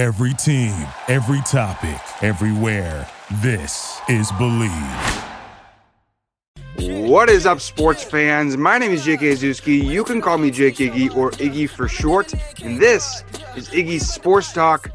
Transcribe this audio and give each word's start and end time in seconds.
Every 0.00 0.32
team, 0.32 0.72
every 1.08 1.42
topic, 1.42 2.00
everywhere. 2.22 3.06
This 3.42 4.00
is 4.08 4.32
Bleav. 4.32 5.26
What 7.06 7.28
is 7.28 7.44
up, 7.44 7.60
sports 7.60 8.02
fans? 8.02 8.56
My 8.56 8.78
name 8.78 8.92
is 8.92 9.04
Jake 9.04 9.20
Azuski. 9.20 9.84
You 9.84 10.02
can 10.04 10.22
call 10.22 10.38
me 10.38 10.50
Jake 10.50 10.76
Iggy 10.76 11.14
or 11.14 11.32
Iggy 11.32 11.68
for 11.68 11.86
short. 11.86 12.32
And 12.64 12.80
this 12.80 13.24
is 13.54 13.68
Iggy's 13.68 14.08
Sports 14.08 14.54
Talk. 14.54 14.90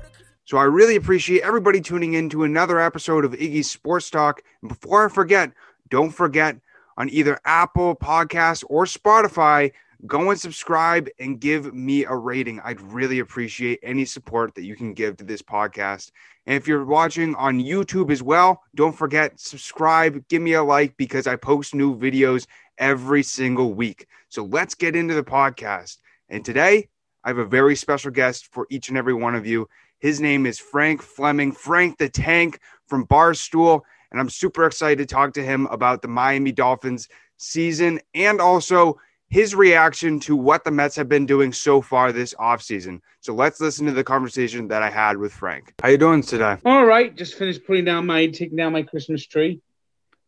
So 0.46 0.58
I 0.58 0.64
really 0.64 0.96
appreciate 0.96 1.44
everybody 1.44 1.82
tuning 1.82 2.16
in 2.16 2.28
to 2.30 2.44
another 2.44 2.80
episode 2.80 3.26
of 3.26 3.34
Iggy's 3.34 3.70
Sports 3.70 4.10
Talk. 4.10 4.42
And 4.64 4.70
before 4.70 5.06
I 5.06 5.10
forget, 5.10 5.52
don't 5.88 6.10
forget 6.10 6.58
on 6.98 7.12
either 7.12 7.40
Apple 7.46 7.96
Podcasts 7.96 8.64
or 8.70 8.86
Spotify, 8.86 9.72
go 10.06 10.30
and 10.30 10.40
subscribe 10.40 11.08
and 11.20 11.40
give 11.40 11.74
me 11.74 12.06
a 12.06 12.16
rating. 12.16 12.60
I'd 12.62 12.82
really 12.82 13.20
appreciate 13.20 13.80
any 13.84 14.06
support 14.06 14.56
that 14.56 14.64
you 14.64 14.76
can 14.76 14.94
give 14.94 15.18
to 15.18 15.24
this 15.24 15.42
podcast. 15.42 16.12
And 16.46 16.56
if 16.56 16.68
you're 16.68 16.86
watching 16.86 17.36
on 17.36 17.60
YouTube 17.60 18.12
as 18.12 18.22
well, 18.22 18.62
don't 18.76 18.96
forget 18.96 19.40
subscribe, 19.40 20.28
give 20.28 20.42
me 20.42 20.54
a 20.54 20.64
like 20.64 20.96
because 20.98 21.28
I 21.28 21.36
post 21.36 21.74
new 21.74 21.98
videos 21.98 22.48
every 22.78 23.24
single 23.24 23.74
week. 23.74 24.08
So 24.30 24.44
let's 24.46 24.76
get 24.76 24.96
into 24.96 25.14
the 25.14 25.24
podcast. 25.24 25.98
And 26.30 26.44
today, 26.44 26.90
I 27.24 27.30
have 27.30 27.38
a 27.38 27.46
very 27.46 27.76
special 27.76 28.12
guest 28.12 28.50
for 28.52 28.68
each 28.70 28.90
and 28.90 28.98
every 28.98 29.14
one 29.14 29.36
of 29.36 29.48
you. 29.48 29.68
His 30.00 30.22
name 30.22 30.46
is 30.46 30.60
Frank 30.60 31.02
Fleming, 31.02 31.52
Frank 31.52 31.98
the 31.98 32.10
Tank 32.10 32.60
from 32.88 33.08
Barstool, 33.08 33.82
and 34.12 34.20
I'm 34.20 34.30
super 34.30 34.66
excited 34.66 35.00
to 35.00 35.14
talk 35.14 35.34
to 35.34 35.44
him 35.44 35.66
about 35.68 36.02
the 36.02 36.08
Miami 36.08 36.52
Dolphins 36.52 37.08
season 37.38 38.00
and 38.14 38.40
also 38.40 39.00
his 39.36 39.54
reaction 39.54 40.18
to 40.18 40.34
what 40.34 40.64
the 40.64 40.72
Mets 40.72 40.96
have 40.96 41.10
been 41.10 41.26
doing 41.26 41.52
so 41.52 41.82
far 41.82 42.14
this 42.14 42.34
offseason. 42.36 43.02
So 43.20 43.34
let's 43.34 43.60
listen 43.60 43.86
to 43.86 43.92
the 43.92 44.02
conversation 44.02 44.70
that 44.70 44.82
I 44.82 44.90
had 44.90 45.18
with 45.18 45.34
Frank. 45.34 45.74
How 45.82 45.90
you 45.90 45.98
doing 45.98 46.22
today? 46.22 46.56
All 46.64 46.86
right, 46.86 47.14
just 47.14 47.36
finished 47.36 47.68
putting 47.68 47.84
down 47.84 48.06
my 48.06 48.28
taking 48.28 48.56
down 48.56 48.72
my 48.72 48.84
Christmas 48.84 49.26
tree. 49.28 49.60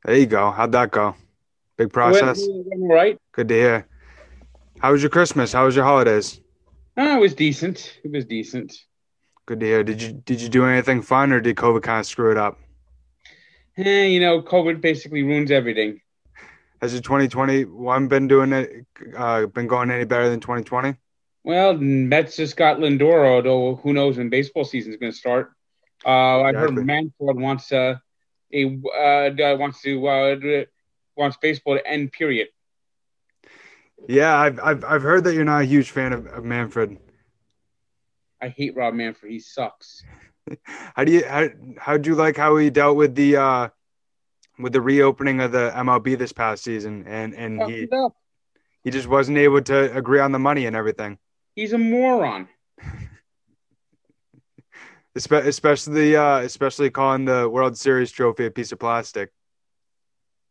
There 0.03 0.17
you 0.17 0.25
go. 0.25 0.51
How'd 0.51 0.73
that 0.73 0.91
go? 0.91 1.15
Big 1.77 1.93
process. 1.93 2.41
All 2.41 2.89
right. 2.89 3.17
Good 3.31 3.47
to 3.47 3.53
hear. 3.53 3.87
How 4.79 4.91
was 4.91 5.01
your 5.01 5.09
Christmas? 5.09 5.53
How 5.53 5.63
was 5.63 5.73
your 5.73 5.85
holidays? 5.85 6.41
Oh, 6.97 7.15
it 7.15 7.21
was 7.21 7.33
decent. 7.33 7.99
It 8.03 8.11
was 8.11 8.25
decent. 8.25 8.77
Good 9.45 9.61
to 9.61 9.65
hear. 9.65 9.83
Did 9.85 10.01
you 10.01 10.11
did 10.11 10.41
you 10.41 10.49
do 10.49 10.65
anything 10.65 11.01
fun 11.01 11.31
or 11.31 11.39
did 11.39 11.55
COVID 11.55 11.81
kind 11.81 12.01
of 12.01 12.05
screw 12.05 12.31
it 12.31 12.37
up? 12.37 12.59
Eh, 13.77 14.07
you 14.07 14.19
know, 14.19 14.41
COVID 14.41 14.81
basically 14.81 15.23
ruins 15.23 15.49
everything. 15.49 16.01
Has 16.81 16.93
your 16.93 17.01
2021 17.01 18.07
been 18.07 18.27
doing 18.27 18.53
it? 18.53 18.85
Uh, 19.15 19.47
been 19.47 19.67
going 19.67 19.89
any 19.89 20.05
better 20.05 20.29
than 20.29 20.39
2020? 20.39 20.95
Well, 21.43 21.77
Mets 21.77 22.35
just 22.35 22.57
got 22.57 22.77
Lindor, 22.77 23.25
although 23.25 23.75
who 23.77 23.93
knows 23.93 24.17
when 24.17 24.29
baseball 24.29 24.65
season 24.65 24.93
is 24.93 24.99
going 24.99 25.11
to 25.11 25.17
start. 25.17 25.51
Uh, 26.05 26.41
I 26.41 26.53
heard 26.53 26.75
Manfred 26.75 27.37
wants 27.37 27.71
uh, 27.71 27.95
a 28.53 28.65
uh, 28.65 29.55
wants 29.57 29.81
to 29.81 30.07
uh, 30.07 30.65
wants 31.15 31.37
baseball 31.41 31.77
to 31.77 31.87
end. 31.87 32.11
Period. 32.11 32.49
Yeah, 34.07 34.37
I've 34.37 34.59
I've 34.59 34.83
I've 34.83 35.01
heard 35.01 35.23
that 35.23 35.33
you're 35.33 35.45
not 35.45 35.61
a 35.61 35.65
huge 35.65 35.91
fan 35.91 36.13
of, 36.13 36.27
of 36.27 36.45
Manfred. 36.45 36.97
I 38.41 38.49
hate 38.49 38.75
Rob 38.75 38.93
Manfred. 38.93 39.31
He 39.31 39.39
sucks. 39.39 40.03
how 40.95 41.03
do 41.03 41.11
you 41.11 41.25
how 41.25 41.47
how 41.77 41.97
do 41.97 42.09
you 42.09 42.15
like 42.15 42.37
how 42.37 42.55
he 42.57 42.69
dealt 42.69 42.97
with 42.97 43.15
the 43.15 43.37
uh 43.37 43.69
with 44.59 44.73
the 44.73 44.81
reopening 44.81 45.39
of 45.41 45.51
the 45.51 45.71
MLB 45.75 46.17
this 46.17 46.31
past 46.33 46.63
season 46.63 47.05
and 47.07 47.33
and 47.33 47.61
he 47.63 47.87
he 48.83 48.91
just 48.91 49.07
wasn't 49.07 49.37
able 49.37 49.61
to 49.61 49.95
agree 49.95 50.19
on 50.19 50.31
the 50.31 50.39
money 50.39 50.65
and 50.65 50.75
everything. 50.75 51.17
He's 51.55 51.73
a 51.73 51.77
moron. 51.77 52.47
especially 55.15 56.15
uh 56.15 56.37
especially 56.39 56.89
calling 56.91 57.25
the 57.25 57.49
World 57.49 57.77
Series 57.77 58.11
trophy 58.11 58.45
a 58.45 58.51
piece 58.51 58.71
of 58.71 58.79
plastic. 58.79 59.31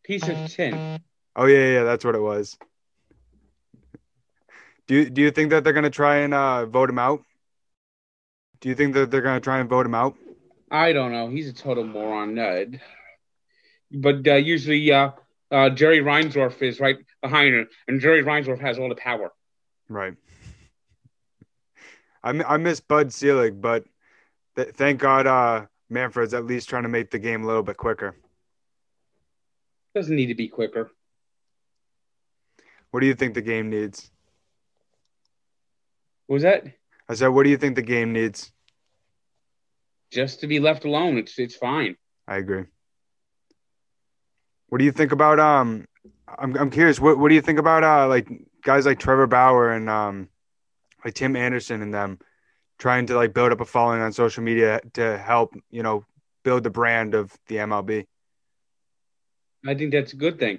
Piece 0.04 0.28
of 0.28 0.36
tin. 0.48 1.00
Oh 1.34 1.46
yeah, 1.46 1.72
yeah, 1.72 1.82
that's 1.84 2.04
what 2.04 2.14
it 2.14 2.20
was. 2.20 2.56
Do 4.86 4.94
you, 4.94 5.10
do 5.10 5.20
you 5.20 5.30
think 5.32 5.50
that 5.50 5.64
they're 5.64 5.72
going 5.72 5.82
to 5.82 5.90
try 5.90 6.18
and 6.18 6.32
uh, 6.32 6.64
vote 6.66 6.88
him 6.88 6.98
out? 6.98 7.22
Do 8.60 8.68
you 8.68 8.74
think 8.74 8.94
that 8.94 9.10
they're 9.10 9.20
going 9.20 9.36
to 9.36 9.44
try 9.44 9.58
and 9.58 9.68
vote 9.68 9.84
him 9.84 9.94
out? 9.94 10.16
I 10.70 10.92
don't 10.92 11.12
know. 11.12 11.28
He's 11.28 11.48
a 11.48 11.52
total 11.52 11.84
moron. 11.84 12.38
Uh, 12.38 12.64
but 13.90 14.26
uh, 14.26 14.34
usually 14.34 14.92
uh, 14.92 15.10
uh, 15.50 15.70
Jerry 15.70 16.00
Reinsdorf 16.00 16.60
is 16.62 16.80
right 16.80 16.96
behind 17.22 17.54
him, 17.54 17.68
and 17.88 18.00
Jerry 18.00 18.22
Reinsdorf 18.22 18.60
has 18.60 18.78
all 18.78 18.88
the 18.88 18.96
power. 18.96 19.32
Right. 19.88 20.14
I, 22.22 22.30
I 22.30 22.56
miss 22.56 22.80
Bud 22.80 23.12
Selig, 23.12 23.60
but 23.60 23.84
th- 24.56 24.70
thank 24.70 25.00
God 25.00 25.26
uh, 25.26 25.66
Manfred's 25.88 26.34
at 26.34 26.44
least 26.44 26.68
trying 26.68 26.82
to 26.82 26.88
make 26.88 27.10
the 27.10 27.18
game 27.18 27.44
a 27.44 27.46
little 27.46 27.62
bit 27.62 27.76
quicker. 27.76 28.16
Doesn't 29.94 30.14
need 30.14 30.26
to 30.26 30.34
be 30.34 30.48
quicker. 30.48 30.90
What 32.90 33.00
do 33.00 33.06
you 33.06 33.14
think 33.14 33.34
the 33.34 33.42
game 33.42 33.70
needs? 33.70 34.10
What 36.26 36.34
was 36.34 36.42
that? 36.42 36.64
I 37.08 37.14
said, 37.14 37.28
what 37.28 37.44
do 37.44 37.50
you 37.50 37.56
think 37.56 37.76
the 37.76 37.82
game 37.82 38.12
needs? 38.12 38.50
Just 40.10 40.40
to 40.40 40.46
be 40.46 40.60
left 40.60 40.84
alone. 40.84 41.18
It's 41.18 41.38
it's 41.38 41.56
fine. 41.56 41.96
I 42.26 42.36
agree. 42.36 42.64
What 44.68 44.78
do 44.78 44.84
you 44.84 44.92
think 44.92 45.12
about 45.12 45.38
um 45.38 45.86
I'm 46.26 46.56
I'm 46.56 46.70
curious, 46.70 47.00
what 47.00 47.18
what 47.18 47.28
do 47.28 47.34
you 47.34 47.42
think 47.42 47.58
about 47.58 47.84
uh 47.84 48.08
like 48.08 48.28
guys 48.62 48.86
like 48.86 48.98
Trevor 48.98 49.26
Bauer 49.26 49.70
and 49.70 49.88
um 49.88 50.28
like 51.04 51.14
Tim 51.14 51.36
Anderson 51.36 51.82
and 51.82 51.94
them 51.94 52.18
trying 52.78 53.06
to 53.06 53.14
like 53.14 53.32
build 53.32 53.52
up 53.52 53.60
a 53.60 53.64
following 53.64 54.00
on 54.02 54.12
social 54.12 54.42
media 54.42 54.80
to 54.94 55.18
help, 55.18 55.54
you 55.70 55.82
know, 55.82 56.04
build 56.42 56.62
the 56.62 56.70
brand 56.70 57.14
of 57.14 57.32
the 57.46 57.56
MLB? 57.56 58.06
I 59.66 59.74
think 59.74 59.92
that's 59.92 60.12
a 60.12 60.16
good 60.16 60.38
thing. 60.38 60.58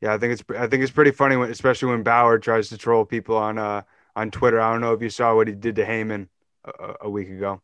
Yeah, 0.00 0.14
I 0.14 0.18
think 0.18 0.32
it's 0.32 0.42
I 0.56 0.66
think 0.66 0.82
it's 0.82 0.92
pretty 0.92 1.10
funny, 1.10 1.36
when, 1.36 1.50
especially 1.50 1.90
when 1.90 2.02
Bauer 2.02 2.38
tries 2.38 2.68
to 2.70 2.78
troll 2.78 3.04
people 3.04 3.36
on 3.36 3.58
uh 3.58 3.82
on 4.16 4.30
Twitter. 4.30 4.60
I 4.60 4.72
don't 4.72 4.80
know 4.80 4.92
if 4.92 5.02
you 5.02 5.10
saw 5.10 5.34
what 5.34 5.48
he 5.48 5.54
did 5.54 5.76
to 5.76 5.84
Heyman 5.84 6.28
a, 6.64 6.94
a 7.02 7.10
week 7.10 7.28
ago. 7.28 7.60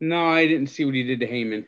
No, 0.00 0.26
I 0.26 0.46
didn't 0.46 0.68
see 0.68 0.84
what 0.84 0.94
he 0.94 1.04
did 1.04 1.20
to 1.20 1.28
Heyman. 1.28 1.66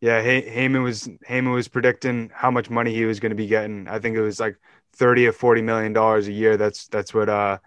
Yeah, 0.00 0.22
Hey, 0.22 0.42
Heyman 0.42 0.82
was 0.84 1.08
Heyman 1.28 1.52
was 1.52 1.68
predicting 1.68 2.30
how 2.32 2.50
much 2.50 2.70
money 2.70 2.94
he 2.94 3.04
was 3.04 3.18
going 3.20 3.30
to 3.30 3.36
be 3.36 3.46
getting. 3.46 3.88
I 3.88 3.98
think 3.98 4.16
it 4.16 4.22
was 4.22 4.38
like 4.38 4.56
thirty 4.92 5.26
or 5.26 5.32
forty 5.32 5.62
million 5.62 5.92
dollars 5.92 6.28
a 6.28 6.32
year. 6.32 6.56
That's 6.56 6.86
that's 6.88 7.12
what 7.12 7.28
uh, 7.28 7.58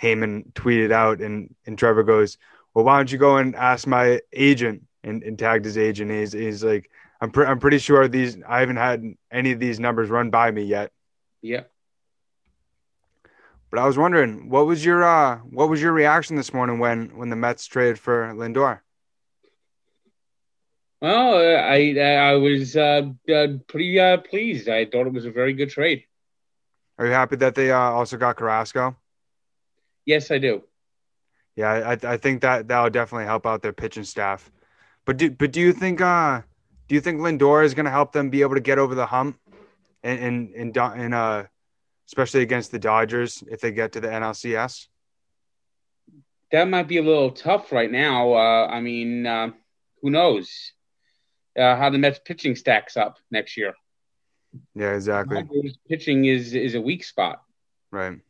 Heyman 0.00 0.52
tweeted 0.52 0.92
out, 0.92 1.20
and 1.20 1.54
and 1.66 1.76
Trevor 1.76 2.04
goes, 2.04 2.38
"Well, 2.72 2.84
why 2.84 2.98
don't 2.98 3.10
you 3.10 3.18
go 3.18 3.36
and 3.36 3.56
ask 3.56 3.86
my 3.86 4.20
agent?" 4.32 4.82
and, 5.04 5.22
and 5.22 5.38
tagged 5.38 5.64
his 5.64 5.78
agent. 5.78 6.10
He's 6.10 6.32
he's 6.32 6.64
like, 6.64 6.90
I'm, 7.20 7.30
pre- 7.30 7.46
I'm 7.46 7.58
pretty 7.58 7.78
sure 7.78 8.08
these 8.08 8.38
I 8.48 8.60
haven't 8.60 8.76
had 8.76 9.04
any 9.30 9.52
of 9.52 9.60
these 9.60 9.80
numbers 9.80 10.10
run 10.10 10.30
by 10.30 10.50
me 10.50 10.64
yet. 10.64 10.92
Yeah. 11.40 11.62
But 13.70 13.80
I 13.80 13.86
was 13.86 13.96
wondering, 13.96 14.50
what 14.50 14.66
was 14.66 14.84
your 14.84 15.02
uh, 15.02 15.38
what 15.38 15.68
was 15.68 15.80
your 15.80 15.92
reaction 15.92 16.36
this 16.36 16.52
morning 16.52 16.78
when 16.78 17.16
when 17.16 17.30
the 17.30 17.36
Mets 17.36 17.66
traded 17.66 17.98
for 17.98 18.32
Lindor? 18.34 18.80
Well, 21.02 21.34
I 21.34 21.98
I 21.98 22.34
was 22.34 22.76
uh, 22.76 23.10
uh, 23.28 23.46
pretty 23.66 23.98
uh, 23.98 24.18
pleased. 24.18 24.68
I 24.68 24.84
thought 24.84 25.08
it 25.08 25.12
was 25.12 25.24
a 25.24 25.32
very 25.32 25.52
good 25.52 25.68
trade. 25.68 26.04
Are 26.96 27.06
you 27.06 27.10
happy 27.10 27.34
that 27.36 27.56
they 27.56 27.72
uh, 27.72 27.76
also 27.76 28.16
got 28.16 28.36
Carrasco? 28.36 28.96
Yes, 30.06 30.30
I 30.30 30.38
do. 30.38 30.62
Yeah, 31.56 31.72
I 31.72 32.12
I 32.12 32.16
think 32.18 32.42
that 32.42 32.68
that'll 32.68 32.90
definitely 32.90 33.24
help 33.24 33.48
out 33.48 33.62
their 33.62 33.72
pitching 33.72 34.04
staff. 34.04 34.48
But 35.04 35.16
do 35.16 35.32
but 35.32 35.50
do 35.50 35.60
you 35.60 35.72
think 35.72 36.00
uh 36.00 36.42
do 36.86 36.94
you 36.94 37.00
think 37.00 37.20
Lindor 37.20 37.64
is 37.64 37.74
going 37.74 37.86
to 37.86 37.90
help 37.90 38.12
them 38.12 38.30
be 38.30 38.42
able 38.42 38.54
to 38.54 38.60
get 38.60 38.78
over 38.78 38.94
the 38.94 39.06
hump, 39.06 39.40
and 40.04 40.20
and 40.20 40.54
and, 40.54 40.76
and 40.76 41.14
uh, 41.14 41.44
especially 42.06 42.42
against 42.42 42.70
the 42.70 42.78
Dodgers 42.78 43.42
if 43.50 43.60
they 43.60 43.72
get 43.72 43.90
to 43.92 44.00
the 44.00 44.06
NLCS? 44.06 44.86
That 46.52 46.68
might 46.68 46.86
be 46.86 46.98
a 46.98 47.02
little 47.02 47.32
tough 47.32 47.72
right 47.72 47.90
now. 47.90 48.34
Uh, 48.34 48.68
I 48.68 48.80
mean, 48.80 49.26
uh, 49.26 49.50
who 50.00 50.10
knows 50.10 50.74
uh, 51.58 51.76
how 51.76 51.90
the 51.90 51.98
Mets 51.98 52.20
pitching 52.24 52.56
stacks 52.56 52.96
up 52.96 53.18
next 53.30 53.56
year? 53.56 53.74
Yeah, 54.74 54.94
exactly. 54.94 55.44
Pitching 55.88 56.24
is 56.24 56.54
is 56.54 56.74
a 56.74 56.80
weak 56.80 57.04
spot. 57.04 57.42
Right. 57.90 58.20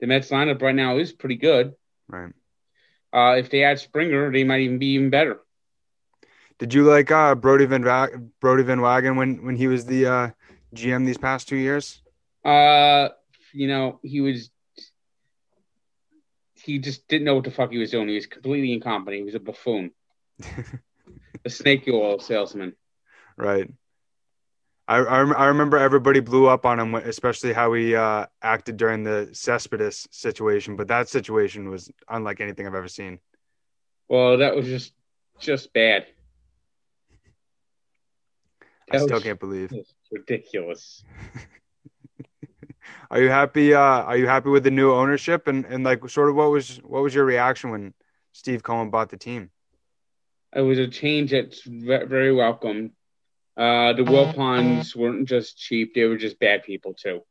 The 0.00 0.06
Mets 0.06 0.30
lineup 0.30 0.62
right 0.62 0.74
now 0.74 0.98
is 0.98 1.12
pretty 1.12 1.36
good. 1.36 1.74
Right. 2.08 2.32
Uh, 3.12 3.36
if 3.38 3.50
they 3.50 3.62
add 3.62 3.78
Springer, 3.78 4.32
they 4.32 4.44
might 4.44 4.60
even 4.60 4.78
be 4.78 4.94
even 4.94 5.10
better. 5.10 5.40
Did 6.58 6.74
you 6.74 6.84
like 6.84 7.10
uh, 7.10 7.34
Brodie 7.34 7.66
Van 7.66 7.82
Va- 7.82 8.10
Brodie 8.40 8.62
Van 8.62 8.80
Wagen 8.80 9.16
when 9.16 9.44
when 9.44 9.56
he 9.56 9.66
was 9.66 9.86
the 9.86 10.06
uh, 10.06 10.30
GM 10.74 11.06
these 11.06 11.18
past 11.18 11.48
two 11.48 11.56
years? 11.56 12.02
Uh, 12.44 13.08
you 13.52 13.68
know, 13.68 13.98
he 14.02 14.20
was 14.20 14.50
he 16.54 16.78
just 16.78 17.06
didn't 17.08 17.24
know 17.24 17.34
what 17.34 17.44
the 17.44 17.50
fuck 17.50 17.70
he 17.70 17.78
was 17.78 17.90
doing. 17.90 18.08
He 18.08 18.14
was 18.14 18.26
completely 18.26 18.72
incompetent. 18.72 19.18
He 19.18 19.24
was 19.24 19.34
a 19.34 19.40
buffoon, 19.40 19.90
a 21.44 21.50
snake 21.50 21.88
oil 21.88 22.18
salesman. 22.18 22.74
Right. 23.36 23.70
I, 24.86 24.98
I, 24.98 25.24
I 25.32 25.46
remember 25.46 25.78
everybody 25.78 26.20
blew 26.20 26.46
up 26.46 26.66
on 26.66 26.78
him, 26.78 26.94
especially 26.94 27.52
how 27.52 27.72
he 27.72 27.94
uh, 27.94 28.26
acted 28.42 28.76
during 28.76 29.02
the 29.02 29.30
Cespedes 29.32 30.06
situation. 30.10 30.76
But 30.76 30.88
that 30.88 31.08
situation 31.08 31.70
was 31.70 31.90
unlike 32.08 32.40
anything 32.40 32.66
I've 32.66 32.74
ever 32.74 32.88
seen. 32.88 33.18
Well, 34.08 34.38
that 34.38 34.54
was 34.54 34.66
just 34.66 34.92
just 35.40 35.72
bad. 35.72 36.06
That 38.88 39.00
I 39.00 39.04
still 39.04 39.20
can't 39.20 39.40
believe. 39.40 39.72
Ridiculous. 40.12 41.02
are 43.10 43.22
you 43.22 43.30
happy? 43.30 43.72
Uh, 43.72 43.80
are 43.80 44.18
you 44.18 44.26
happy 44.26 44.50
with 44.50 44.64
the 44.64 44.70
new 44.70 44.92
ownership 44.92 45.48
and, 45.48 45.64
and 45.64 45.82
like 45.82 46.06
sort 46.10 46.28
of 46.28 46.36
what 46.36 46.50
was 46.50 46.76
what 46.84 47.02
was 47.02 47.14
your 47.14 47.24
reaction 47.24 47.70
when 47.70 47.94
Steve 48.32 48.62
Cohen 48.62 48.90
bought 48.90 49.08
the 49.08 49.16
team? 49.16 49.50
It 50.54 50.60
was 50.60 50.78
a 50.78 50.86
change 50.88 51.32
that's 51.32 51.62
very 51.64 52.32
welcome. 52.32 52.92
Uh, 53.56 53.92
the 53.92 54.02
Wilpons 54.02 54.94
weren't 54.94 55.28
just 55.28 55.58
cheap; 55.58 55.94
they 55.94 56.04
were 56.04 56.16
just 56.16 56.38
bad 56.38 56.62
people 56.64 56.94
too. 56.94 57.22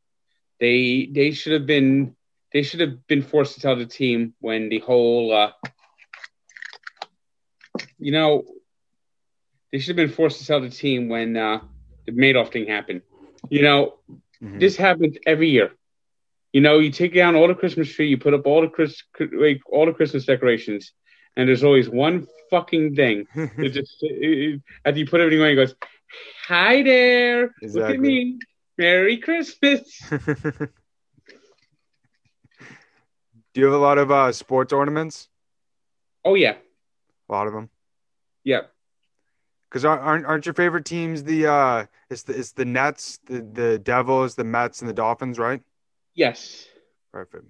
They 0.60 1.08
they 1.10 1.32
should 1.32 1.52
have 1.52 1.66
been 1.66 2.16
they 2.52 2.62
should 2.62 2.80
have 2.80 3.06
been 3.06 3.22
forced 3.22 3.54
to 3.54 3.60
tell 3.60 3.76
the 3.76 3.86
team 3.86 4.34
when 4.40 4.68
the 4.68 4.78
whole 4.78 5.32
uh, 5.32 5.52
you 7.98 8.12
know 8.12 8.44
they 9.72 9.78
should 9.78 9.98
have 9.98 10.08
been 10.08 10.14
forced 10.14 10.38
to 10.40 10.46
tell 10.46 10.60
the 10.60 10.70
team 10.70 11.08
when 11.08 11.36
uh, 11.36 11.60
the 12.06 12.12
Madoff 12.12 12.52
thing 12.52 12.66
happened. 12.68 13.02
You 13.50 13.62
know, 13.62 13.94
mm-hmm. 14.42 14.58
this 14.58 14.76
happens 14.76 15.16
every 15.26 15.50
year. 15.50 15.72
You 16.52 16.60
know, 16.60 16.78
you 16.78 16.90
take 16.90 17.12
down 17.14 17.34
all 17.34 17.48
the 17.48 17.54
Christmas 17.54 17.92
tree, 17.92 18.06
you 18.08 18.16
put 18.16 18.34
up 18.34 18.46
all 18.46 18.60
the 18.60 18.68
Chris, 18.68 19.02
all 19.70 19.86
the 19.86 19.92
Christmas 19.92 20.24
decorations, 20.24 20.92
and 21.36 21.48
there's 21.48 21.64
always 21.64 21.88
one 21.88 22.26
fucking 22.50 22.94
thing. 22.94 23.26
it 23.34 23.70
just 23.70 23.96
it, 24.00 24.60
after 24.84 24.98
you 24.98 25.06
put 25.06 25.20
everything 25.20 25.40
away, 25.40 25.50
he 25.50 25.56
goes, 25.56 25.74
"Hi 26.46 26.82
there, 26.82 27.54
exactly. 27.60 27.80
look 27.80 27.90
at 27.90 28.00
me, 28.00 28.38
Merry 28.78 29.18
Christmas." 29.18 30.00
Do 33.54 33.60
you 33.60 33.66
have 33.66 33.74
a 33.74 33.78
lot 33.78 33.98
of 33.98 34.10
uh, 34.10 34.32
sports 34.32 34.72
ornaments? 34.72 35.28
Oh 36.24 36.34
yeah, 36.34 36.56
a 37.28 37.32
lot 37.32 37.46
of 37.46 37.52
them. 37.52 37.70
Yeah. 38.42 38.62
Because 39.68 39.84
aren't 39.84 40.24
aren't 40.24 40.46
your 40.46 40.54
favorite 40.54 40.84
teams 40.84 41.24
the 41.24 41.46
uh 41.48 41.86
it's 42.08 42.22
the 42.22 42.38
it's 42.38 42.52
the 42.52 42.64
Nets, 42.64 43.18
the 43.26 43.40
the 43.40 43.78
Devils, 43.78 44.36
the 44.36 44.44
Mets, 44.44 44.80
and 44.80 44.88
the 44.88 44.94
Dolphins, 44.94 45.38
right? 45.38 45.62
Yes. 46.14 46.66
Perfect. 47.12 47.46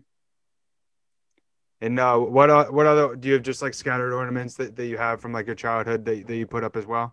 And 1.80 1.98
uh, 1.98 2.18
what 2.18 2.50
uh, 2.50 2.66
what 2.66 2.86
other 2.86 3.16
do 3.16 3.28
you 3.28 3.34
have 3.34 3.42
just 3.42 3.60
like 3.60 3.74
scattered 3.74 4.14
ornaments 4.14 4.54
that, 4.54 4.76
that 4.76 4.86
you 4.86 4.96
have 4.96 5.20
from 5.20 5.32
like 5.32 5.46
your 5.46 5.54
childhood 5.54 6.04
that, 6.04 6.26
that 6.26 6.36
you 6.36 6.46
put 6.46 6.64
up 6.64 6.76
as 6.76 6.86
well? 6.86 7.12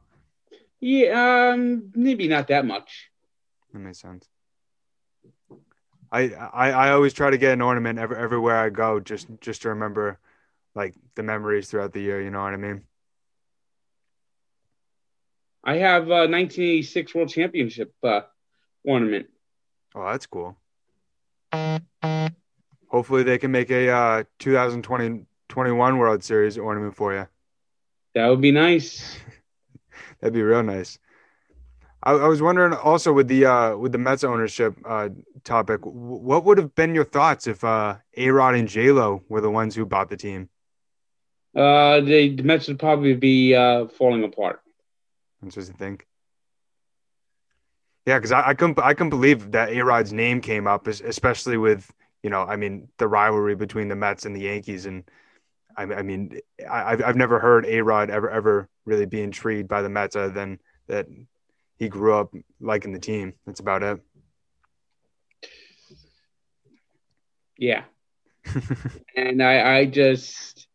Yeah, 0.80 1.52
um, 1.54 1.92
maybe 1.94 2.28
not 2.28 2.48
that 2.48 2.66
much. 2.66 3.10
That 3.74 3.80
makes 3.80 4.00
sense. 4.00 4.28
I, 6.12 6.30
I 6.54 6.72
I 6.72 6.92
always 6.92 7.14
try 7.14 7.30
to 7.30 7.38
get 7.38 7.54
an 7.54 7.62
ornament 7.62 7.98
every, 7.98 8.18
everywhere 8.18 8.58
I 8.58 8.70
go, 8.70 9.00
just 9.00 9.28
just 9.40 9.62
to 9.64 9.70
remember, 9.70 10.20
like 10.76 10.94
the 11.16 11.24
memories 11.24 11.70
throughout 11.70 11.94
the 11.94 12.02
year. 12.02 12.22
You 12.22 12.30
know 12.30 12.44
what 12.44 12.54
I 12.54 12.58
mean? 12.58 12.84
I 15.64 15.78
have 15.78 16.04
a 16.08 16.28
1986 16.28 17.14
World 17.14 17.30
Championship 17.30 17.94
uh, 18.04 18.22
ornament. 18.84 19.28
Oh, 19.94 20.06
that's 20.06 20.26
cool. 20.26 20.58
Hopefully, 22.92 23.24
they 23.24 23.38
can 23.38 23.52
make 23.52 23.72
a 23.72 23.90
uh, 23.90 24.24
2020 24.40 25.26
21 25.48 25.98
World 25.98 26.24
Series 26.24 26.58
ornament 26.58 26.94
for 26.94 27.14
you. 27.14 27.26
That 28.16 28.28
would 28.28 28.42
be 28.42 28.52
nice. 28.52 29.18
That'd 30.20 30.34
be 30.34 30.42
real 30.42 30.62
nice. 30.62 31.00
I, 32.04 32.12
I, 32.12 32.28
was 32.28 32.42
wondering 32.42 32.74
also 32.74 33.14
with 33.14 33.30
the 33.30 33.46
uh, 33.46 33.78
with 33.78 33.94
the 33.94 33.98
Mets 33.98 34.26
ownership 34.26 34.76
uh, 34.86 35.08
topic, 35.46 35.80
what 35.84 36.44
would 36.44 36.58
have 36.58 36.76
been 36.76 36.94
your 36.94 37.06
thoughts 37.06 37.48
if 37.48 37.64
uh, 37.64 37.96
A 38.18 38.30
Rod 38.30 38.56
and 38.56 38.68
J 38.68 38.92
Lo 38.92 39.24
were 39.30 39.40
the 39.40 39.50
ones 39.50 39.74
who 39.74 39.86
bought 39.86 40.10
the 40.10 40.18
team? 40.18 40.50
Uh, 41.56 42.02
the, 42.02 42.36
the 42.36 42.44
Mets 42.44 42.68
would 42.68 42.80
probably 42.80 43.14
be 43.14 43.56
uh, 43.56 43.88
falling 43.88 44.26
apart. 44.26 44.62
That's 45.42 45.56
what 45.56 45.66
you 45.66 45.74
think. 45.74 46.06
Yeah, 48.06 48.18
because 48.18 48.34
I, 48.34 48.50
I 48.50 48.54
couldn't 48.54 48.80
I 48.80 48.94
couldn't 48.96 49.12
believe 49.12 49.52
that 49.52 49.70
A 49.70 49.82
Rod's 49.82 50.12
name 50.12 50.42
came 50.42 50.68
up, 50.68 50.88
especially 50.88 51.56
with 51.56 51.90
you 52.24 52.30
know 52.30 52.42
I 52.42 52.56
mean 52.56 52.88
the 52.98 53.08
rivalry 53.08 53.56
between 53.56 53.88
the 53.88 53.96
Mets 53.96 54.26
and 54.26 54.36
the 54.36 54.42
Yankees, 54.42 54.86
and 54.86 55.04
I, 55.76 55.84
I 55.84 56.02
mean 56.02 56.40
I, 56.70 56.94
I've 56.94 57.04
I've 57.04 57.16
never 57.16 57.40
heard 57.40 57.66
A 57.66 57.82
Rod 57.82 58.10
ever 58.10 58.30
ever 58.30 58.70
really 58.86 59.06
be 59.06 59.22
intrigued 59.22 59.68
by 59.68 59.82
the 59.82 59.90
Mets 59.90 60.16
other 60.16 60.34
than 60.34 60.60
that 60.88 61.08
he 61.78 61.90
grew 61.90 62.14
up 62.14 62.34
liking 62.60 62.94
the 62.94 63.00
team. 63.00 63.34
That's 63.46 63.60
about 63.60 63.84
it. 63.84 64.02
Yeah, 67.58 67.84
and 69.16 69.42
I 69.42 69.78
I 69.78 69.86
just 69.86 70.68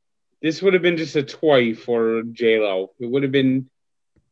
this 0.42 0.62
would 0.62 0.75
have 0.75 0.82
been 0.82 0.96
just 0.96 1.16
a 1.16 1.22
toy 1.22 1.75
for 1.75 2.22
J 2.22 2.60
Lo. 2.60 2.92
It 3.00 3.10
would 3.10 3.22
have 3.22 3.32
been 3.32 3.69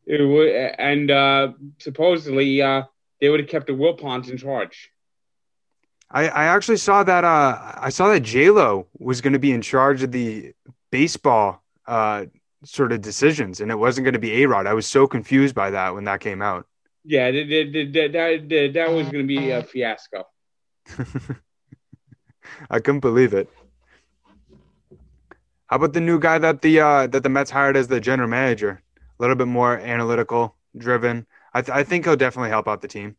it 0.05 0.21
would, 0.21 0.49
and 0.49 1.09
uh, 1.09 1.53
supposedly 1.79 2.61
uh, 2.61 2.83
they 3.19 3.29
would 3.29 3.39
have 3.39 3.49
kept 3.49 3.67
the 3.67 3.73
Wilpons 3.73 4.29
in 4.29 4.37
charge. 4.37 4.91
I, 6.09 6.27
I 6.27 6.45
actually 6.45 6.77
saw 6.77 7.03
that 7.03 7.23
uh, 7.23 7.73
I 7.77 7.89
saw 7.89 8.09
that 8.09 8.21
J 8.21 8.49
Lo 8.49 8.87
was 8.97 9.21
going 9.21 9.33
to 9.33 9.39
be 9.39 9.51
in 9.51 9.61
charge 9.61 10.03
of 10.03 10.11
the 10.11 10.53
baseball 10.91 11.63
uh, 11.87 12.25
sort 12.63 12.91
of 12.91 13.01
decisions, 13.01 13.59
and 13.59 13.71
it 13.71 13.75
wasn't 13.75 14.05
going 14.05 14.13
to 14.13 14.19
be 14.19 14.43
A 14.43 14.47
Rod. 14.47 14.67
I 14.67 14.73
was 14.73 14.87
so 14.87 15.07
confused 15.07 15.55
by 15.55 15.71
that 15.71 15.93
when 15.93 16.03
that 16.05 16.19
came 16.19 16.41
out. 16.41 16.67
Yeah, 17.03 17.31
that 17.31 17.91
that 17.93 18.11
that, 18.49 18.73
that 18.73 18.91
was 18.91 19.05
going 19.09 19.27
to 19.27 19.27
be 19.27 19.51
a 19.51 19.63
fiasco. 19.63 20.27
I 22.69 22.79
couldn't 22.79 23.01
believe 23.01 23.33
it. 23.33 23.49
How 25.67 25.77
about 25.77 25.93
the 25.93 26.01
new 26.01 26.19
guy 26.19 26.37
that 26.37 26.61
the 26.61 26.79
uh, 26.79 27.07
that 27.07 27.23
the 27.23 27.29
Mets 27.29 27.51
hired 27.51 27.75
as 27.75 27.87
the 27.87 27.99
general 27.99 28.29
manager? 28.29 28.81
a 29.19 29.23
little 29.23 29.35
bit 29.35 29.47
more 29.47 29.77
analytical 29.77 30.55
driven. 30.77 31.25
I, 31.53 31.61
th- 31.61 31.75
I 31.75 31.83
think 31.83 32.05
he'll 32.05 32.15
definitely 32.15 32.49
help 32.49 32.67
out 32.67 32.81
the 32.81 32.87
team. 32.87 33.15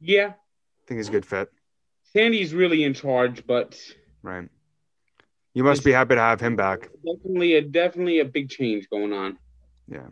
Yeah, 0.00 0.28
I 0.28 0.82
think 0.86 0.98
he's 0.98 1.08
a 1.08 1.12
good 1.12 1.26
fit. 1.26 1.50
Sandy's 2.16 2.54
really 2.54 2.82
in 2.82 2.94
charge, 2.94 3.46
but 3.46 3.78
right. 4.22 4.48
You 5.52 5.64
must 5.64 5.84
be 5.84 5.92
happy 5.92 6.14
to 6.14 6.20
have 6.20 6.40
him 6.40 6.56
back. 6.56 6.88
Definitely 7.04 7.54
a 7.54 7.62
definitely 7.62 8.20
a 8.20 8.24
big 8.24 8.48
change 8.48 8.88
going 8.88 9.12
on. 9.12 9.38
Yeah, 9.86 10.08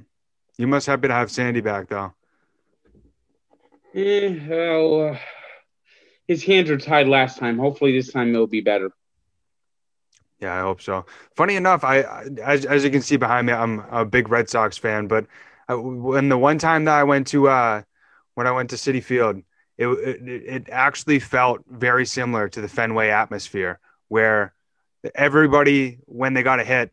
you 0.58 0.66
must 0.66 0.86
happy 0.86 1.08
to 1.08 1.14
have 1.14 1.30
Sandy 1.30 1.62
back 1.62 1.88
though. 1.88 2.12
Eh, 3.94 4.38
well, 4.48 5.08
uh, 5.08 5.18
his 6.28 6.44
hands 6.44 6.68
are 6.70 6.76
tied 6.76 7.08
last 7.08 7.38
time. 7.38 7.58
Hopefully, 7.58 7.92
this 7.92 8.12
time 8.12 8.34
it'll 8.34 8.46
be 8.46 8.60
better. 8.60 8.90
Yeah, 10.40 10.54
I 10.58 10.60
hope 10.60 10.82
so. 10.82 11.06
Funny 11.36 11.56
enough, 11.56 11.84
I 11.84 12.02
as 12.42 12.66
as 12.66 12.84
you 12.84 12.90
can 12.90 13.00
see 13.00 13.16
behind 13.16 13.46
me, 13.46 13.54
I'm 13.54 13.80
a 13.90 14.04
big 14.04 14.28
Red 14.28 14.50
Sox 14.50 14.76
fan. 14.76 15.06
But 15.06 15.26
I, 15.68 15.74
when 15.74 16.28
the 16.28 16.36
one 16.36 16.58
time 16.58 16.84
that 16.84 16.98
I 16.98 17.04
went 17.04 17.28
to 17.28 17.48
uh, 17.48 17.82
when 18.34 18.46
I 18.46 18.50
went 18.50 18.68
to 18.70 18.76
Citi 18.76 19.02
Field, 19.02 19.42
it, 19.78 19.86
it 19.88 20.42
it 20.46 20.68
actually 20.70 21.18
felt 21.18 21.62
very 21.68 22.06
similar 22.06 22.48
to 22.48 22.60
the 22.60 22.68
Fenway 22.68 23.08
atmosphere, 23.08 23.80
where 24.08 24.54
everybody 25.14 25.98
when 26.06 26.34
they 26.34 26.42
got 26.42 26.60
a 26.60 26.64
hit 26.64 26.92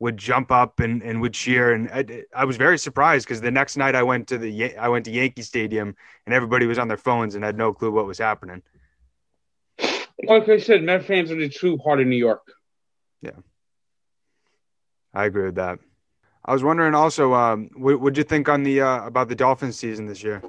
would 0.00 0.16
jump 0.16 0.52
up 0.52 0.78
and, 0.80 1.02
and 1.02 1.20
would 1.20 1.34
cheer 1.34 1.72
and 1.72 1.90
I, 1.90 2.24
I 2.34 2.44
was 2.44 2.56
very 2.56 2.78
surprised 2.78 3.26
because 3.26 3.40
the 3.40 3.50
next 3.50 3.76
night 3.76 3.94
I 3.94 4.02
went 4.02 4.28
to 4.28 4.38
the 4.38 4.76
I 4.76 4.88
went 4.88 5.04
to 5.06 5.10
Yankee 5.10 5.42
Stadium 5.42 5.96
and 6.24 6.34
everybody 6.34 6.66
was 6.66 6.78
on 6.78 6.88
their 6.88 6.96
phones 6.96 7.34
and 7.34 7.42
had 7.42 7.56
no 7.56 7.72
clue 7.72 7.90
what 7.90 8.06
was 8.06 8.18
happening. 8.18 8.62
Like 10.24 10.48
I 10.48 10.58
said, 10.58 10.82
Met 10.82 11.04
fans 11.04 11.30
are 11.30 11.36
the 11.36 11.48
true 11.48 11.78
heart 11.78 12.00
of 12.00 12.06
New 12.06 12.16
York. 12.16 12.42
Yeah, 13.22 13.38
I 15.14 15.24
agree 15.24 15.46
with 15.46 15.56
that. 15.56 15.78
I 16.44 16.52
was 16.52 16.62
wondering 16.64 16.94
also, 16.94 17.34
um, 17.34 17.68
what 17.76 18.00
would 18.00 18.16
you 18.16 18.24
think 18.24 18.48
on 18.48 18.62
the 18.62 18.80
uh, 18.80 19.04
about 19.04 19.28
the 19.28 19.34
Dolphins 19.34 19.76
season 19.76 20.06
this 20.06 20.22
year? 20.22 20.42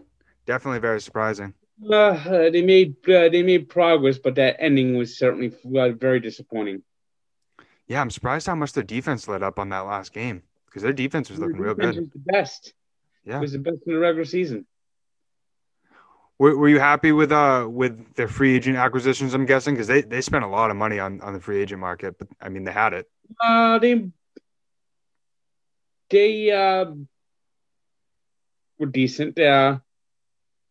Definitely 0.45 0.79
very 0.79 1.01
surprising. 1.01 1.53
Uh, 1.87 2.49
they 2.49 2.61
made 2.61 2.95
uh, 3.07 3.29
they 3.29 3.41
made 3.41 3.69
progress, 3.69 4.17
but 4.17 4.35
that 4.35 4.57
ending 4.59 4.97
was 4.97 5.17
certainly 5.17 5.53
uh, 5.77 5.89
very 5.89 6.19
disappointing. 6.19 6.83
Yeah, 7.87 8.01
I'm 8.01 8.11
surprised 8.11 8.47
how 8.47 8.55
much 8.55 8.73
their 8.73 8.83
defense 8.83 9.27
let 9.27 9.43
up 9.43 9.59
on 9.59 9.69
that 9.69 9.79
last 9.79 10.13
game 10.13 10.43
because 10.65 10.83
their 10.83 10.93
defense 10.93 11.29
was 11.29 11.39
looking 11.39 11.57
real 11.57 11.73
good. 11.73 11.95
Was 11.95 12.09
the 12.09 12.19
best. 12.19 12.73
Yeah, 13.25 13.37
it 13.37 13.41
was 13.41 13.53
the 13.53 13.59
best 13.59 13.77
in 13.85 13.93
the 13.93 13.99
regular 13.99 14.25
season. 14.25 14.65
Were, 16.37 16.55
were 16.57 16.69
you 16.69 16.79
happy 16.79 17.11
with 17.11 17.31
uh 17.31 17.67
with 17.69 18.15
their 18.15 18.27
free 18.27 18.55
agent 18.55 18.77
acquisitions? 18.77 19.33
I'm 19.33 19.45
guessing 19.45 19.75
because 19.75 19.87
they, 19.87 20.01
they 20.01 20.21
spent 20.21 20.43
a 20.43 20.47
lot 20.47 20.71
of 20.71 20.77
money 20.77 20.99
on, 20.99 21.21
on 21.21 21.33
the 21.33 21.39
free 21.39 21.61
agent 21.61 21.79
market, 21.79 22.17
but 22.17 22.27
I 22.41 22.49
mean 22.49 22.63
they 22.63 22.71
had 22.71 22.93
it. 22.93 23.09
Uh, 23.41 23.79
they 23.79 24.09
they 26.09 26.51
uh, 26.51 26.91
were 28.77 28.85
decent. 28.85 29.39
Uh, 29.39 29.79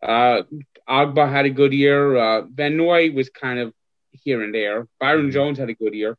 uh, 0.03 0.43
Ogbah 0.89 1.31
had 1.31 1.47
a 1.47 1.51
good 1.51 1.73
year. 1.73 2.17
Uh, 2.17 2.43
Van 2.43 2.77
Noy 2.77 3.11
was 3.11 3.29
kind 3.31 3.59
of 3.59 3.73
here 4.13 4.43
and 4.43 4.55
there. 4.55 4.87
Byron 5.01 5.23
mm-hmm. 5.23 5.31
Jones 5.31 5.59
had 5.59 5.69
a 5.69 5.75
good 5.75 5.95
year. 5.95 6.17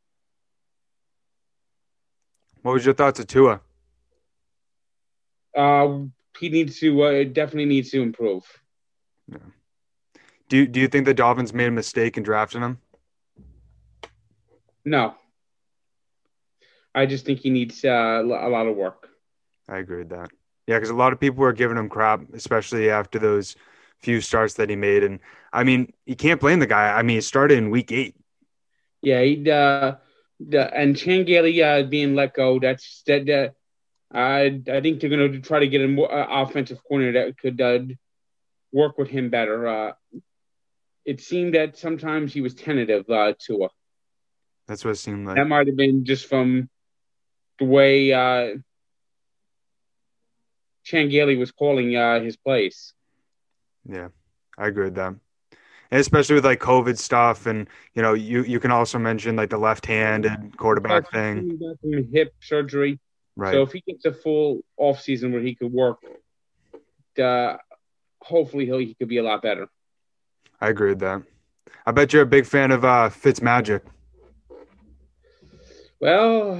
What 2.61 2.73
was 2.73 2.85
your 2.85 2.93
thoughts 2.93 3.19
of 3.19 3.27
Tua? 3.27 3.61
Uh, 5.55 5.99
he 6.39 6.49
needs 6.49 6.79
to 6.79 7.01
uh, 7.03 7.23
definitely 7.23 7.65
needs 7.65 7.89
to 7.91 8.01
improve. 8.01 8.43
Yeah. 9.27 9.37
Do 10.49 10.67
Do 10.67 10.79
you 10.79 10.87
think 10.87 11.05
the 11.05 11.13
Dolphins 11.13 11.53
made 11.53 11.67
a 11.67 11.71
mistake 11.71 12.17
in 12.17 12.23
drafting 12.23 12.61
him? 12.61 12.79
No. 14.85 15.15
I 16.93 17.05
just 17.05 17.25
think 17.25 17.39
he 17.39 17.49
needs 17.49 17.85
uh, 17.85 18.21
a 18.23 18.49
lot 18.49 18.67
of 18.67 18.75
work. 18.75 19.07
I 19.67 19.77
agree 19.77 19.99
with 19.99 20.09
that. 20.09 20.31
Yeah, 20.69 20.75
because 20.75 20.91
a 20.91 20.95
lot 20.95 21.13
of 21.13 21.19
people 21.19 21.39
were 21.39 21.51
giving 21.51 21.77
him 21.77 21.89
crap, 21.89 22.31
especially 22.31 22.91
after 22.91 23.17
those 23.17 23.55
few 23.97 24.21
starts 24.21 24.53
that 24.53 24.69
he 24.69 24.75
made. 24.75 25.03
And 25.03 25.19
I 25.51 25.63
mean, 25.63 25.93
you 26.05 26.15
can't 26.15 26.39
blame 26.39 26.59
the 26.59 26.67
guy. 26.67 26.95
I 26.95 27.01
mean, 27.01 27.15
he 27.15 27.21
started 27.21 27.57
in 27.57 27.71
week 27.71 27.91
eight. 27.91 28.15
Yeah, 29.01 29.19
he 29.23 29.49
uh, 29.49 29.95
the, 30.39 30.71
and 30.71 30.95
Chan 30.95 31.25
Gailey 31.25 31.63
uh, 31.63 31.81
being 31.81 32.13
let 32.13 32.35
go. 32.35 32.59
That's 32.59 33.01
that. 33.07 33.27
Uh, 33.27 33.49
I 34.15 34.61
I 34.71 34.79
think 34.81 34.99
they're 34.99 35.09
going 35.09 35.31
to 35.31 35.39
try 35.39 35.57
to 35.57 35.67
get 35.67 35.81
an 35.81 35.97
uh, 35.97 36.27
offensive 36.29 36.83
corner 36.83 37.13
that 37.13 37.39
could 37.39 37.59
uh, 37.59 37.79
work 38.71 38.99
with 38.99 39.09
him 39.09 39.31
better. 39.31 39.67
Uh, 39.67 39.91
it 41.03 41.19
seemed 41.19 41.55
that 41.55 41.79
sometimes 41.79 42.31
he 42.31 42.41
was 42.41 42.53
tentative 42.53 43.09
uh, 43.09 43.33
to 43.47 43.63
a. 43.63 43.69
That's 44.67 44.85
what 44.85 44.91
it 44.91 44.97
seemed 44.97 45.25
like. 45.25 45.37
That 45.37 45.47
might 45.47 45.65
have 45.65 45.77
been 45.77 46.05
just 46.05 46.27
from 46.27 46.69
the 47.57 47.65
way 47.65 48.13
uh, 48.13 48.57
Chan 50.89 51.09
Gailey 51.09 51.37
was 51.37 51.51
calling 51.51 51.95
uh, 51.95 52.19
his 52.19 52.35
place. 52.35 52.93
Yeah, 53.87 54.07
I 54.57 54.67
agree 54.67 54.85
with 54.85 54.95
that. 54.95 55.13
And 55.91 55.99
especially 56.01 56.33
with 56.33 56.45
like 56.45 56.59
COVID 56.59 56.97
stuff, 56.97 57.45
and 57.45 57.67
you 57.93 58.01
know, 58.01 58.15
you 58.15 58.41
you 58.43 58.59
can 58.59 58.71
also 58.71 58.97
mention 58.97 59.35
like 59.35 59.51
the 59.51 59.57
left-handed 59.57 60.57
quarterback 60.57 61.11
thing, 61.11 61.59
hip 62.11 62.33
surgery. 62.41 62.99
Right. 63.35 63.53
So 63.53 63.61
if 63.61 63.71
he 63.71 63.83
gets 63.87 64.05
a 64.05 64.13
full 64.13 64.61
off 64.77 64.99
season 64.99 65.31
where 65.31 65.41
he 65.41 65.53
could 65.53 65.71
work, 65.71 65.99
uh, 67.21 67.57
hopefully 68.19 68.65
he'll 68.65 68.79
he 68.79 68.95
could 68.95 69.09
be 69.09 69.17
a 69.17 69.23
lot 69.23 69.43
better. 69.43 69.67
I 70.59 70.69
agree 70.69 70.89
with 70.89 70.99
that. 70.99 71.21
I 71.85 71.91
bet 71.91 72.13
you're 72.13 72.23
a 72.23 72.33
big 72.37 72.47
fan 72.47 72.71
of 72.71 72.83
uh, 72.83 73.09
Fitz 73.09 73.43
Magic. 73.43 73.83
Well, 75.99 76.55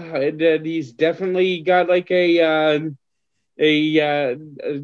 he's 0.63 0.91
definitely 0.91 1.62
got 1.62 1.88
like 1.88 2.12
a 2.12 2.41
uh, 2.41 2.79
a, 3.59 3.99
uh, 3.99 4.35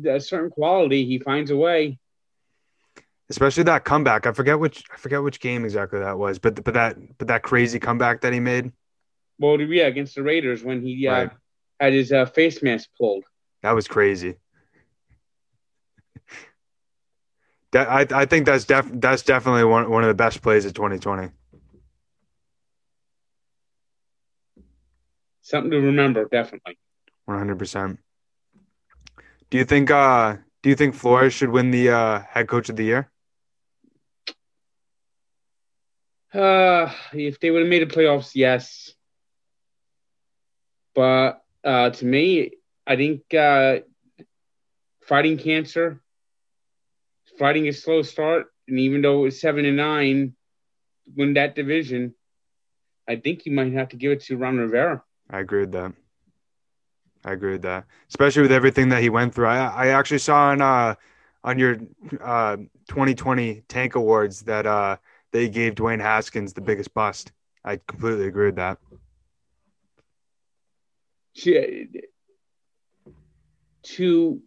a 0.09 0.19
certain 0.19 0.49
quality. 0.49 1.05
He 1.05 1.19
finds 1.19 1.51
a 1.51 1.57
way. 1.57 1.97
Especially 3.29 3.63
that 3.63 3.85
comeback. 3.85 4.27
I 4.27 4.33
forget 4.33 4.59
which 4.59 4.83
I 4.93 4.97
forget 4.97 5.23
which 5.23 5.39
game 5.39 5.65
exactly 5.65 5.99
that 5.99 6.19
was, 6.19 6.37
but 6.37 6.63
but 6.63 6.75
that 6.75 6.95
but 7.17 7.27
that 7.27 7.41
crazy 7.41 7.79
comeback 7.79 8.21
that 8.21 8.33
he 8.33 8.39
made. 8.39 8.71
Well, 9.39 9.59
yeah, 9.59 9.87
against 9.87 10.15
the 10.15 10.21
Raiders 10.21 10.63
when 10.63 10.81
he 10.83 11.07
uh, 11.07 11.13
right. 11.13 11.31
had 11.79 11.93
his 11.93 12.11
uh, 12.11 12.25
face 12.27 12.61
mask 12.61 12.89
pulled. 12.97 13.23
That 13.63 13.71
was 13.71 13.87
crazy. 13.87 14.35
that, 17.71 17.89
I 17.89 18.21
I 18.21 18.25
think 18.25 18.45
that's 18.45 18.65
def 18.65 18.87
that's 18.93 19.23
definitely 19.23 19.63
one 19.63 19.89
one 19.89 20.03
of 20.03 20.07
the 20.07 20.13
best 20.13 20.43
plays 20.43 20.65
of 20.65 20.75
2020. 20.75 21.31
Something 25.41 25.71
to 25.71 25.79
remember, 25.79 26.27
definitely. 26.31 26.77
100. 27.25 27.97
Do 29.55 29.59
you 29.59 29.65
think 29.65 29.89
uh 29.89 30.35
do 30.63 30.69
you 30.69 30.75
think 30.75 30.95
Flores 30.95 31.33
should 31.33 31.49
win 31.49 31.71
the 31.71 31.89
uh, 31.89 32.19
head 32.29 32.49
coach 32.49 32.67
of 32.69 32.75
the 32.75 32.83
year? 32.83 33.09
Uh, 36.33 36.91
if 37.13 37.39
they 37.39 37.49
would 37.49 37.61
have 37.61 37.69
made 37.69 37.81
the 37.87 37.93
playoffs, 37.95 38.31
yes. 38.35 38.93
But 40.93 41.41
uh, 41.63 41.89
to 41.91 42.05
me, 42.05 42.51
I 42.85 42.95
think 42.95 43.33
uh, 43.33 43.79
fighting 45.01 45.37
cancer, 45.37 46.01
fighting 47.37 47.67
a 47.67 47.73
slow 47.73 48.01
start, 48.01 48.47
and 48.67 48.79
even 48.79 49.01
though 49.01 49.21
it 49.21 49.23
was 49.23 49.41
seven 49.41 49.65
and 49.65 49.77
nine, 49.77 50.35
win 51.15 51.33
that 51.33 51.55
division, 51.55 52.13
I 53.07 53.15
think 53.17 53.45
you 53.45 53.51
might 53.51 53.73
have 53.73 53.89
to 53.89 53.97
give 53.97 54.11
it 54.11 54.21
to 54.23 54.37
Ron 54.37 54.57
Rivera. 54.57 55.03
I 55.29 55.39
agree 55.39 55.61
with 55.61 55.71
that. 55.73 55.93
I 57.25 57.31
agree 57.31 57.53
with 57.53 57.63
that, 57.63 57.85
especially 58.07 58.43
with 58.43 58.51
everything 58.51 58.89
that 58.89 59.01
he 59.01 59.09
went 59.09 59.33
through. 59.33 59.47
I, 59.47 59.65
I 59.65 59.87
actually 59.87 60.19
saw 60.19 60.49
on 60.49 60.61
uh, 60.61 60.93
on 61.43 61.57
your 61.57 61.77
uh, 62.21 62.57
2020 62.87 63.63
Tank 63.67 63.95
Awards 63.95 64.41
that 64.43 64.67
uh, 64.67 64.97
they 65.31 65.49
gave 65.49 65.73
Dwayne 65.73 65.99
Haskins 65.99 66.53
the 66.53 66.61
biggest 66.61 66.93
bust. 66.93 67.31
I 67.63 67.79
completely 67.87 68.27
agree 68.27 68.45
with 68.45 68.57
that. 68.57 68.77
To 73.83 74.41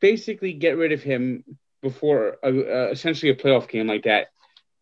basically 0.00 0.54
get 0.54 0.78
rid 0.78 0.92
of 0.92 1.02
him 1.02 1.44
before 1.82 2.38
a, 2.42 2.48
uh, 2.48 2.90
essentially 2.90 3.30
a 3.30 3.34
playoff 3.34 3.68
game 3.68 3.86
like 3.86 4.04
that 4.04 4.28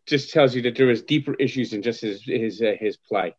just 0.06 0.32
tells 0.32 0.54
you 0.54 0.62
that 0.62 0.76
there 0.76 0.90
is 0.90 1.02
deeper 1.02 1.34
issues 1.34 1.70
than 1.70 1.82
just 1.82 2.00
his 2.02 2.22
his 2.24 2.62
uh, 2.62 2.74
his 2.78 2.96
play. 2.96 3.34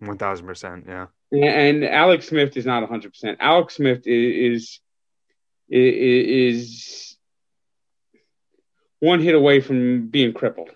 One 0.00 0.18
thousand 0.18 0.46
percent, 0.46 0.84
yeah. 0.86 1.06
And 1.32 1.84
Alex 1.84 2.28
Smith 2.28 2.56
is 2.56 2.66
not 2.66 2.80
one 2.80 2.90
hundred 2.90 3.12
percent. 3.12 3.38
Alex 3.40 3.76
Smith 3.76 4.06
is, 4.06 4.80
is 5.68 6.58
is 6.60 7.16
one 9.00 9.20
hit 9.20 9.34
away 9.34 9.60
from 9.60 10.08
being 10.08 10.34
crippled. 10.34 10.70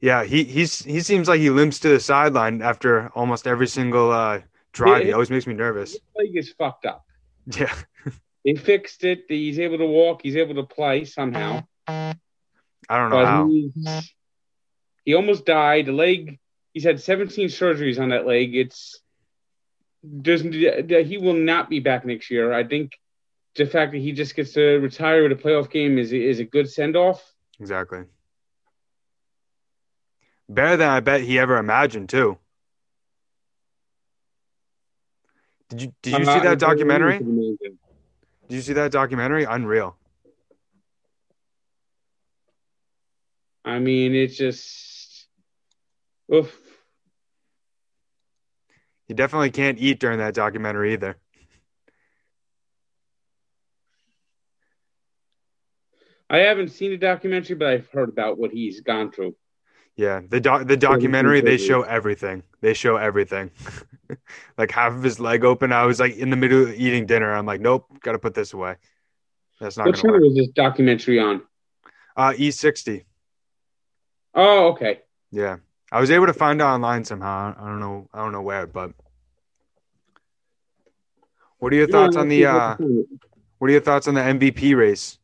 Yeah, 0.00 0.24
he 0.24 0.44
he's 0.44 0.82
he 0.82 1.00
seems 1.00 1.26
like 1.26 1.40
he 1.40 1.50
limps 1.50 1.78
to 1.80 1.88
the 1.88 2.00
sideline 2.00 2.60
after 2.60 3.08
almost 3.14 3.46
every 3.46 3.66
single 3.66 4.12
uh, 4.12 4.40
drive. 4.72 5.04
he 5.04 5.12
always 5.12 5.30
makes 5.30 5.46
me 5.46 5.54
nervous. 5.54 5.92
His 5.92 6.00
leg 6.16 6.36
is 6.36 6.52
fucked 6.52 6.84
up. 6.84 7.04
Yeah. 7.46 7.74
they 8.44 8.54
fixed 8.54 9.04
it. 9.04 9.24
He's 9.28 9.58
able 9.58 9.78
to 9.78 9.86
walk. 9.86 10.20
He's 10.22 10.36
able 10.36 10.54
to 10.56 10.62
play 10.64 11.04
somehow. 11.04 11.64
I 11.88 12.14
don't 12.88 13.10
know 13.10 13.16
but 13.16 13.26
how. 13.26 14.02
He 15.04 15.14
almost 15.14 15.46
died. 15.46 15.86
The 15.86 15.92
leg. 15.92 16.38
He's 16.72 16.84
had 16.84 17.00
17 17.00 17.48
surgeries 17.48 18.00
on 18.00 18.10
that 18.10 18.26
leg. 18.26 18.54
It's 18.54 19.00
doesn't 20.22 20.52
he 20.52 21.18
will 21.18 21.34
not 21.34 21.68
be 21.68 21.80
back 21.80 22.04
next 22.04 22.30
year. 22.30 22.52
I 22.52 22.64
think 22.64 22.98
the 23.56 23.66
fact 23.66 23.92
that 23.92 23.98
he 23.98 24.12
just 24.12 24.34
gets 24.34 24.52
to 24.52 24.78
retire 24.78 25.22
with 25.22 25.32
a 25.32 25.42
playoff 25.42 25.70
game 25.70 25.98
is 25.98 26.12
is 26.12 26.40
a 26.40 26.44
good 26.44 26.70
send 26.70 26.96
off. 26.96 27.34
Exactly. 27.58 28.04
Better 30.48 30.76
than 30.76 30.88
I 30.88 31.00
bet 31.00 31.20
he 31.20 31.38
ever 31.38 31.56
imagined 31.56 32.08
too. 32.08 32.38
Did 35.68 35.82
you 35.82 35.94
did 36.02 36.18
you 36.18 36.24
see 36.24 36.40
that 36.40 36.58
documentary? 36.58 37.18
Did 37.18 37.76
you 38.48 38.60
see 38.60 38.72
that 38.72 38.90
documentary? 38.90 39.44
Unreal. 39.44 39.96
I 43.64 43.78
mean, 43.78 44.14
it's 44.14 44.36
just 44.36 45.28
oof. 46.34 46.69
You 49.10 49.16
definitely 49.16 49.50
can't 49.50 49.76
eat 49.80 49.98
during 49.98 50.20
that 50.20 50.34
documentary 50.34 50.92
either. 50.92 51.16
I 56.30 56.38
haven't 56.38 56.68
seen 56.68 56.92
the 56.92 56.96
documentary, 56.96 57.56
but 57.56 57.66
I've 57.66 57.88
heard 57.88 58.08
about 58.08 58.38
what 58.38 58.52
he's 58.52 58.82
gone 58.82 59.10
through. 59.10 59.34
Yeah, 59.96 60.20
the 60.28 60.40
doc 60.40 60.68
the 60.68 60.76
documentary 60.76 61.40
they 61.40 61.56
show 61.56 61.82
everything. 61.82 62.44
They 62.60 62.72
show 62.72 62.98
everything. 62.98 63.50
like 64.56 64.70
half 64.70 64.92
of 64.92 65.02
his 65.02 65.18
leg 65.18 65.44
open. 65.44 65.72
I 65.72 65.86
was 65.86 65.98
like 65.98 66.16
in 66.16 66.30
the 66.30 66.36
middle 66.36 66.62
of 66.62 66.72
eating 66.74 67.06
dinner. 67.06 67.34
I'm 67.34 67.46
like, 67.46 67.60
nope, 67.60 67.88
got 68.02 68.12
to 68.12 68.20
put 68.20 68.34
this 68.34 68.52
away. 68.52 68.76
That's 69.60 69.76
not. 69.76 69.86
What 69.86 69.96
channel 69.96 70.20
was 70.20 70.36
this 70.36 70.50
documentary 70.50 71.18
on? 71.18 71.42
Uh, 72.16 72.30
E60. 72.30 73.02
Oh, 74.36 74.68
okay. 74.68 75.00
Yeah. 75.32 75.56
I 75.92 76.00
was 76.00 76.10
able 76.10 76.26
to 76.26 76.32
find 76.32 76.60
it 76.60 76.64
online 76.64 77.04
somehow. 77.04 77.54
I 77.58 77.66
don't 77.66 77.80
know. 77.80 78.08
I 78.12 78.18
don't 78.18 78.32
know 78.32 78.42
where, 78.42 78.66
but 78.66 78.92
what 81.58 81.72
are 81.72 81.76
your 81.76 81.88
thoughts 81.88 82.16
on 82.16 82.28
the 82.28 82.46
uh, 82.46 82.76
What 83.58 83.68
are 83.68 83.72
your 83.72 83.80
thoughts 83.80 84.08
on 84.08 84.14
the 84.14 84.20
MVP 84.20 84.76
race 84.76 85.18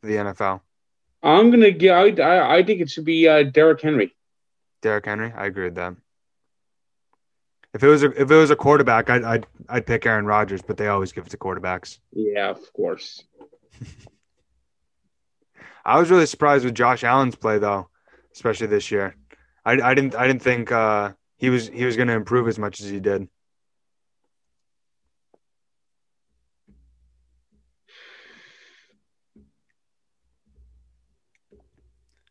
for 0.00 0.06
the 0.06 0.14
NFL? 0.14 0.60
I'm 1.22 1.50
gonna 1.50 1.72
get. 1.72 2.20
I, 2.20 2.58
I 2.58 2.62
think 2.62 2.80
it 2.80 2.90
should 2.90 3.04
be 3.04 3.26
uh, 3.28 3.42
Derrick 3.42 3.80
Henry. 3.80 4.14
Derrick 4.80 5.06
Henry. 5.06 5.32
I 5.36 5.46
agree 5.46 5.64
with 5.64 5.74
that. 5.74 5.96
If 7.74 7.82
it 7.82 7.88
was 7.88 8.02
a, 8.04 8.10
if 8.10 8.30
it 8.30 8.36
was 8.36 8.50
a 8.50 8.56
quarterback, 8.56 9.10
I'd, 9.10 9.24
I'd 9.24 9.46
I'd 9.68 9.86
pick 9.86 10.06
Aaron 10.06 10.24
Rodgers, 10.24 10.62
but 10.62 10.76
they 10.76 10.88
always 10.88 11.12
give 11.12 11.26
it 11.26 11.30
to 11.30 11.36
quarterbacks. 11.36 11.98
Yeah, 12.12 12.48
of 12.50 12.72
course. 12.72 13.22
I 15.84 15.98
was 15.98 16.10
really 16.10 16.26
surprised 16.26 16.64
with 16.64 16.74
Josh 16.74 17.04
Allen's 17.04 17.36
play, 17.36 17.58
though, 17.58 17.88
especially 18.32 18.68
this 18.68 18.90
year. 18.90 19.14
I, 19.66 19.72
I 19.72 19.94
didn't 19.94 20.14
I 20.14 20.28
didn't 20.28 20.42
think 20.42 20.70
uh, 20.70 21.12
he 21.36 21.50
was 21.50 21.68
he 21.68 21.84
was 21.84 21.96
going 21.96 22.08
to 22.08 22.14
improve 22.14 22.46
as 22.46 22.58
much 22.58 22.80
as 22.80 22.88
he 22.88 23.00
did. 23.00 23.28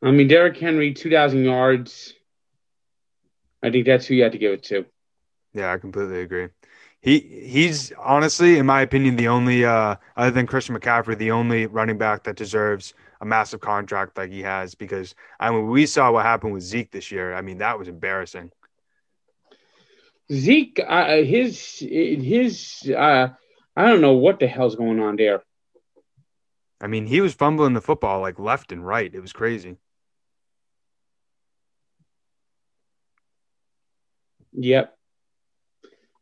I 0.02 0.12
mean, 0.12 0.28
Derrick 0.30 0.58
Henry, 0.58 0.94
two 0.94 1.12
thousand 1.12 1.44
yards. 1.44 2.14
I 3.62 3.70
think 3.70 3.86
that's 3.86 4.06
who 4.06 4.14
you 4.16 4.24
had 4.24 4.32
to 4.32 4.38
give 4.38 4.54
it 4.54 4.64
to. 4.66 4.86
Yeah, 5.54 5.74
I 5.74 5.78
completely 5.78 6.22
agree. 6.22 6.50
he 7.02 7.20
he's 7.20 7.92
honestly, 8.00 8.58
in 8.58 8.66
my 8.66 8.82
opinion, 8.82 9.16
the 9.16 9.28
only 9.28 9.66
uh, 9.66 9.96
other 10.16 10.32
than 10.32 10.48
Christian 10.48 10.78
McCaffrey, 10.78 11.18
the 11.18 11.32
only 11.32 11.66
running 11.66 11.98
back 11.98 12.24
that 12.24 12.36
deserves 12.36 12.94
a 13.26 13.28
massive 13.28 13.60
contract 13.60 14.18
like 14.18 14.32
he 14.32 14.44
has. 14.44 14.76
Because 14.76 15.16
I 15.40 15.52
mean, 15.52 15.68
we 15.68 15.86
saw 15.86 16.12
what 16.12 16.26
happened 16.26 16.54
with 16.54 16.64
Zeke 16.64 16.92
this 16.92 17.12
year. 17.12 17.34
I 17.34 17.42
mean, 17.42 17.58
that 17.58 17.78
was 17.78 17.88
embarrassing. 17.88 18.52
Zeke, 20.32 20.80
uh, 20.88 21.18
his 21.18 21.78
his, 21.80 22.92
uh, 22.96 23.30
I 23.76 23.86
don't 23.86 24.02
know 24.02 24.14
what 24.14 24.40
the 24.40 24.48
hell's 24.48 24.76
going 24.76 25.00
on 25.00 25.18
there. 25.18 25.44
I 26.82 26.88
mean, 26.88 27.06
he 27.06 27.22
was 27.22 27.34
fumbling 27.34 27.74
the 27.74 27.82
football 27.82 28.22
like 28.22 28.40
left 28.40 28.72
and 28.72 28.86
right. 28.86 29.14
It 29.14 29.20
was 29.20 29.34
crazy. 29.34 29.78
Yep 34.58 34.96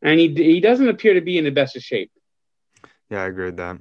and 0.04 0.20
he 0.20 0.28
he 0.28 0.60
doesn't 0.60 0.88
appear 0.88 1.14
to 1.14 1.20
be 1.22 1.38
in 1.38 1.44
the 1.44 1.50
best 1.50 1.74
of 1.74 1.82
shape. 1.82 2.12
Yeah, 3.10 3.22
I 3.22 3.26
agree 3.26 3.46
with 3.46 3.56
that. 3.56 3.78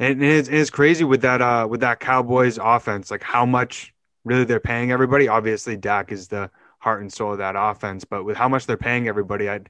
And 0.00 0.22
it's, 0.22 0.48
it's 0.48 0.70
crazy 0.70 1.04
with 1.04 1.22
that 1.22 1.42
uh 1.42 1.66
with 1.68 1.80
that 1.80 2.00
Cowboys 2.00 2.58
offense, 2.58 3.10
like 3.10 3.22
how 3.22 3.44
much 3.44 3.92
really 4.24 4.44
they're 4.44 4.60
paying 4.60 4.92
everybody. 4.92 5.28
Obviously, 5.28 5.76
Dak 5.76 6.12
is 6.12 6.28
the 6.28 6.50
heart 6.78 7.00
and 7.00 7.12
soul 7.12 7.32
of 7.32 7.38
that 7.38 7.54
offense, 7.56 8.04
but 8.04 8.24
with 8.24 8.36
how 8.36 8.48
much 8.48 8.66
they're 8.66 8.76
paying 8.76 9.08
everybody, 9.08 9.50
I 9.50 9.60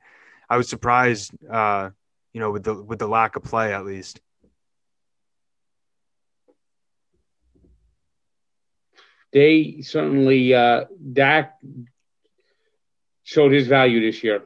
I 0.51 0.57
was 0.57 0.69
surprised, 0.69 1.33
uh, 1.51 1.91
you 2.33 2.41
know, 2.41 2.51
with 2.51 2.65
the 2.65 2.75
with 2.75 2.99
the 2.99 3.09
lack 3.09 3.37
of 3.37 3.43
play 3.43 3.73
at 3.73 3.85
least. 3.85 4.21
They 9.33 9.83
certainly 9.83 10.55
uh, 10.55 10.85
Dak 11.13 11.59
showed 13.25 13.53
his 13.53 13.67
value 13.67 14.01
this 14.01 14.25
year. 14.25 14.43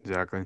Exactly. 0.00 0.44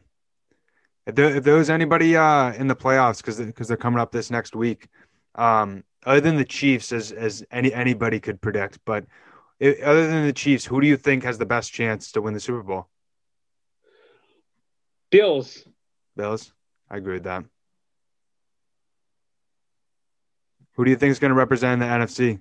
If 1.06 1.14
there, 1.14 1.36
if 1.36 1.44
there 1.44 1.56
was 1.56 1.68
anybody 1.68 2.16
uh, 2.16 2.52
in 2.54 2.66
the 2.66 2.76
playoffs, 2.76 3.18
because 3.18 3.38
because 3.38 3.68
they're 3.68 3.76
coming 3.76 4.00
up 4.00 4.10
this 4.10 4.30
next 4.30 4.56
week, 4.56 4.88
um, 5.34 5.84
other 6.06 6.20
than 6.20 6.36
the 6.36 6.44
Chiefs, 6.44 6.92
as 6.92 7.12
as 7.12 7.44
any 7.50 7.72
anybody 7.72 8.20
could 8.20 8.40
predict, 8.40 8.78
but 8.84 9.04
it, 9.60 9.80
other 9.82 10.06
than 10.06 10.26
the 10.26 10.32
Chiefs, 10.32 10.64
who 10.64 10.80
do 10.80 10.86
you 10.86 10.96
think 10.96 11.24
has 11.24 11.38
the 11.38 11.46
best 11.46 11.72
chance 11.72 12.12
to 12.12 12.22
win 12.22 12.32
the 12.32 12.40
Super 12.40 12.62
Bowl? 12.62 12.88
Bills. 15.10 15.62
Bills. 16.16 16.52
I 16.90 16.96
agree 16.96 17.14
with 17.14 17.24
that. 17.24 17.44
Who 20.72 20.84
do 20.84 20.90
you 20.90 20.96
think 20.96 21.12
is 21.12 21.18
going 21.18 21.30
to 21.30 21.36
represent 21.36 21.80
the 21.80 21.86
NFC? 21.86 22.40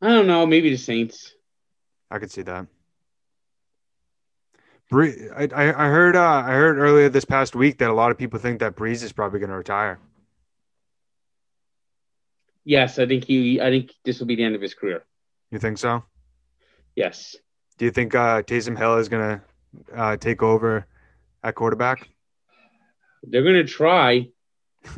I 0.00 0.08
don't 0.08 0.26
know. 0.26 0.46
Maybe 0.46 0.70
the 0.70 0.76
Saints. 0.76 1.34
I 2.10 2.18
could 2.18 2.30
see 2.30 2.42
that. 2.42 2.66
I, 4.92 5.48
I 5.54 5.88
heard 5.88 6.16
uh, 6.16 6.42
I 6.46 6.52
heard 6.52 6.78
earlier 6.78 7.08
this 7.08 7.24
past 7.24 7.54
week 7.54 7.78
that 7.78 7.88
a 7.88 7.94
lot 7.94 8.10
of 8.10 8.18
people 8.18 8.38
think 8.38 8.60
that 8.60 8.76
Brees 8.76 9.02
is 9.02 9.12
probably 9.12 9.40
going 9.40 9.50
to 9.50 9.56
retire. 9.56 9.98
Yes, 12.64 12.98
I 12.98 13.06
think 13.06 13.24
he. 13.24 13.60
I 13.60 13.70
think 13.70 13.92
this 14.04 14.18
will 14.20 14.26
be 14.26 14.36
the 14.36 14.44
end 14.44 14.54
of 14.54 14.60
his 14.60 14.74
career. 14.74 15.04
You 15.50 15.58
think 15.58 15.78
so? 15.78 16.04
Yes. 16.94 17.36
Do 17.78 17.86
you 17.86 17.90
think 17.90 18.14
uh, 18.14 18.42
Taysom 18.42 18.76
Hill 18.76 18.98
is 18.98 19.08
going 19.08 19.40
to 19.40 19.42
uh, 19.98 20.16
take 20.16 20.42
over 20.42 20.86
at 21.42 21.54
quarterback? 21.54 22.08
They're 23.22 23.42
going 23.42 23.54
to 23.54 23.64
try. 23.64 24.28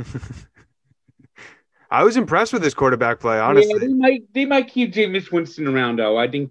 I 1.91 2.03
was 2.03 2.17
impressed 2.17 2.53
with 2.53 2.65
his 2.65 2.75
quarterback 2.75 3.21
play. 3.21 3.39
Honestly, 3.39 3.73
yeah, 3.73 3.79
they 3.79 3.93
might 3.93 4.35
they 4.35 4.45
might 4.45 4.69
keep 4.69 4.93
Jameis 4.93 5.31
Winston 5.31 5.69
around 5.69 6.01
though. 6.01 6.19
I 6.19 6.29
think. 6.29 6.51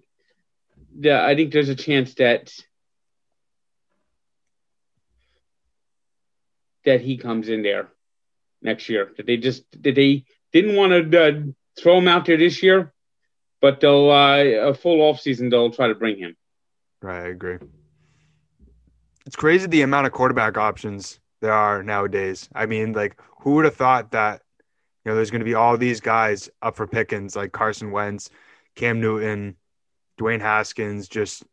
Yeah, 0.97 1.25
I 1.25 1.35
think 1.35 1.51
there's 1.51 1.69
a 1.69 1.75
chance 1.75 2.13
that 2.15 2.53
that 6.85 7.01
he 7.01 7.17
comes 7.17 7.49
in 7.49 7.63
there 7.63 7.89
next 8.61 8.89
year. 8.89 9.11
That 9.17 9.25
they 9.25 9.37
just 9.37 9.63
that 9.83 9.95
they 9.95 10.25
didn't 10.51 10.75
want 10.75 11.11
to 11.11 11.23
uh, 11.23 11.41
throw 11.79 11.97
him 11.97 12.07
out 12.07 12.25
there 12.25 12.37
this 12.37 12.63
year, 12.63 12.93
but 13.61 13.79
they'll 13.79 14.09
uh, 14.09 14.69
a 14.69 14.73
full 14.73 15.01
off 15.01 15.19
season 15.19 15.49
they'll 15.49 15.71
try 15.71 15.87
to 15.87 15.95
bring 15.95 16.17
him. 16.17 16.35
Right, 17.01 17.25
I 17.25 17.27
agree. 17.29 17.57
It's 19.25 19.35
crazy 19.35 19.67
the 19.67 19.81
amount 19.81 20.07
of 20.07 20.13
quarterback 20.13 20.57
options 20.57 21.19
there 21.41 21.53
are 21.53 21.83
nowadays. 21.83 22.49
I 22.55 22.65
mean, 22.65 22.93
like 22.93 23.19
who 23.41 23.55
would 23.55 23.65
have 23.65 23.75
thought 23.75 24.11
that 24.11 24.41
you 25.03 25.11
know 25.11 25.15
there's 25.15 25.31
going 25.31 25.41
to 25.41 25.45
be 25.45 25.53
all 25.53 25.77
these 25.77 25.99
guys 26.01 26.49
up 26.61 26.75
for 26.75 26.87
pickings 26.87 27.35
like 27.35 27.51
Carson 27.51 27.91
Wentz, 27.91 28.29
Cam 28.75 29.01
Newton, 29.01 29.55
Dwayne 30.19 30.41
Haskins, 30.41 31.07
just 31.07 31.43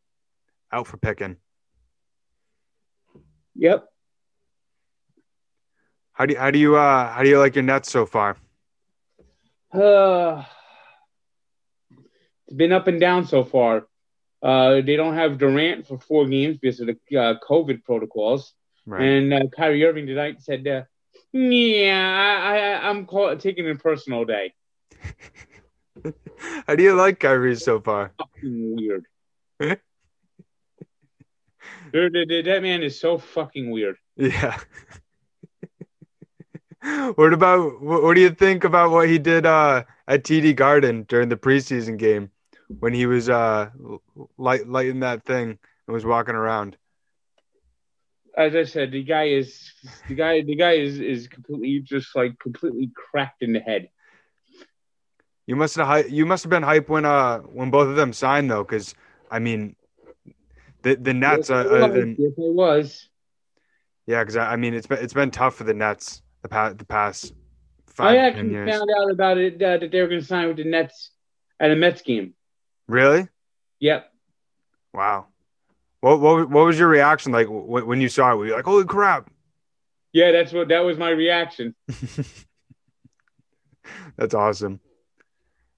out 0.72 0.86
for 0.86 0.96
picking. 0.96 1.36
Yep. 3.56 3.89
How 6.20 6.26
do 6.26 6.34
you, 6.34 6.38
how 6.38 6.50
do 6.50 6.58
you 6.58 6.76
uh 6.76 7.10
how 7.14 7.22
do 7.22 7.30
you 7.30 7.38
like 7.38 7.54
your 7.54 7.64
Nets 7.64 7.90
so 7.90 8.04
far? 8.04 8.36
Uh, 9.72 10.44
it's 12.46 12.54
been 12.54 12.72
up 12.72 12.88
and 12.88 13.00
down 13.00 13.26
so 13.26 13.42
far. 13.42 13.86
Uh, 14.42 14.82
they 14.82 14.96
don't 14.96 15.14
have 15.14 15.38
Durant 15.38 15.86
for 15.86 15.98
four 15.98 16.26
games 16.26 16.58
because 16.58 16.78
of 16.80 16.88
the 16.88 17.16
uh, 17.16 17.36
COVID 17.48 17.84
protocols. 17.84 18.52
Right. 18.84 19.00
And 19.00 19.32
uh, 19.32 19.46
Kyrie 19.56 19.82
Irving 19.82 20.06
tonight 20.06 20.42
said, 20.42 20.68
uh, 20.68 20.82
"Yeah, 21.32 22.42
I, 22.42 22.58
I, 22.58 22.90
I'm 22.90 23.06
call, 23.06 23.34
taking 23.38 23.70
a 23.70 23.74
personal 23.76 24.26
day." 24.26 24.52
How 26.66 26.74
do 26.74 26.82
you 26.82 26.92
like 26.96 27.18
Kyrie 27.18 27.56
so 27.56 27.80
far? 27.80 28.12
Fucking 28.18 28.76
weird. 28.76 29.06
Dude, 31.94 32.44
that 32.44 32.60
man 32.60 32.82
is 32.82 33.00
so 33.00 33.16
fucking 33.16 33.70
weird. 33.70 33.96
Yeah 34.16 34.58
what 37.14 37.34
about 37.34 37.82
what, 37.82 38.14
do 38.14 38.20
you 38.20 38.30
think 38.30 38.64
about 38.64 38.90
what 38.90 39.08
he 39.08 39.18
did 39.18 39.44
uh, 39.44 39.84
at 40.08 40.24
TD 40.24 40.56
Garden 40.56 41.04
during 41.08 41.28
the 41.28 41.36
preseason 41.36 41.98
game 41.98 42.30
when 42.78 42.94
he 42.94 43.04
was 43.06 43.28
uh, 43.28 43.68
light 44.38 44.66
lighting 44.66 45.00
that 45.00 45.24
thing 45.24 45.58
and 45.86 45.94
was 45.94 46.06
walking 46.06 46.34
around? 46.34 46.78
As 48.36 48.54
I 48.54 48.64
said, 48.64 48.92
the 48.92 49.02
guy 49.02 49.24
is 49.24 49.72
the 50.08 50.14
guy. 50.14 50.40
The 50.40 50.56
guy 50.56 50.72
is 50.72 51.00
is 51.00 51.28
completely 51.28 51.80
just 51.80 52.16
like 52.16 52.38
completely 52.38 52.90
cracked 52.94 53.42
in 53.42 53.52
the 53.52 53.60
head. 53.60 53.90
You 55.46 55.56
must 55.56 55.76
have 55.76 56.08
you 56.08 56.24
must 56.24 56.44
have 56.44 56.50
been 56.50 56.62
hype 56.62 56.88
when 56.88 57.04
uh 57.04 57.40
when 57.40 57.70
both 57.70 57.88
of 57.88 57.96
them 57.96 58.14
signed 58.14 58.50
though, 58.50 58.64
because 58.64 58.94
I 59.30 59.38
mean, 59.38 59.76
the 60.82 60.94
the 60.94 61.12
Nets. 61.12 61.50
Yes, 61.50 61.66
uh, 61.66 61.78
was. 61.82 61.92
Than, 61.92 62.16
yes, 62.18 62.32
it 62.38 62.54
was. 62.54 63.08
Yeah, 64.06 64.22
because 64.22 64.36
I, 64.36 64.52
I 64.52 64.56
mean 64.56 64.72
it's 64.72 64.86
been 64.86 64.98
it's 65.00 65.12
been 65.12 65.30
tough 65.30 65.56
for 65.56 65.64
the 65.64 65.74
Nets 65.74 66.22
the 66.42 66.48
past 66.48 66.78
the 66.78 66.84
past 66.84 67.34
five. 67.86 68.14
I 68.14 68.16
actually 68.16 68.54
found 68.54 68.90
out 68.98 69.10
about 69.10 69.38
it 69.38 69.62
uh, 69.62 69.78
that 69.78 69.90
they 69.90 70.00
were 70.00 70.08
going 70.08 70.20
to 70.20 70.26
sign 70.26 70.48
with 70.48 70.56
the 70.56 70.64
Nets 70.64 71.10
at 71.58 71.70
a 71.70 71.76
Mets 71.76 72.02
game. 72.02 72.34
Really? 72.88 73.28
Yep. 73.80 74.10
Wow. 74.92 75.26
What 76.00 76.20
what 76.20 76.48
what 76.50 76.66
was 76.66 76.78
your 76.78 76.88
reaction 76.88 77.32
like 77.32 77.46
when 77.48 78.00
you 78.00 78.08
saw 78.08 78.32
it? 78.32 78.36
Were 78.36 78.46
you 78.46 78.54
like, 78.54 78.64
"Holy 78.64 78.84
crap"? 78.84 79.30
Yeah, 80.12 80.32
that's 80.32 80.52
what 80.52 80.68
that 80.68 80.80
was 80.80 80.96
my 80.98 81.10
reaction. 81.10 81.74
that's 84.16 84.34
awesome. 84.34 84.80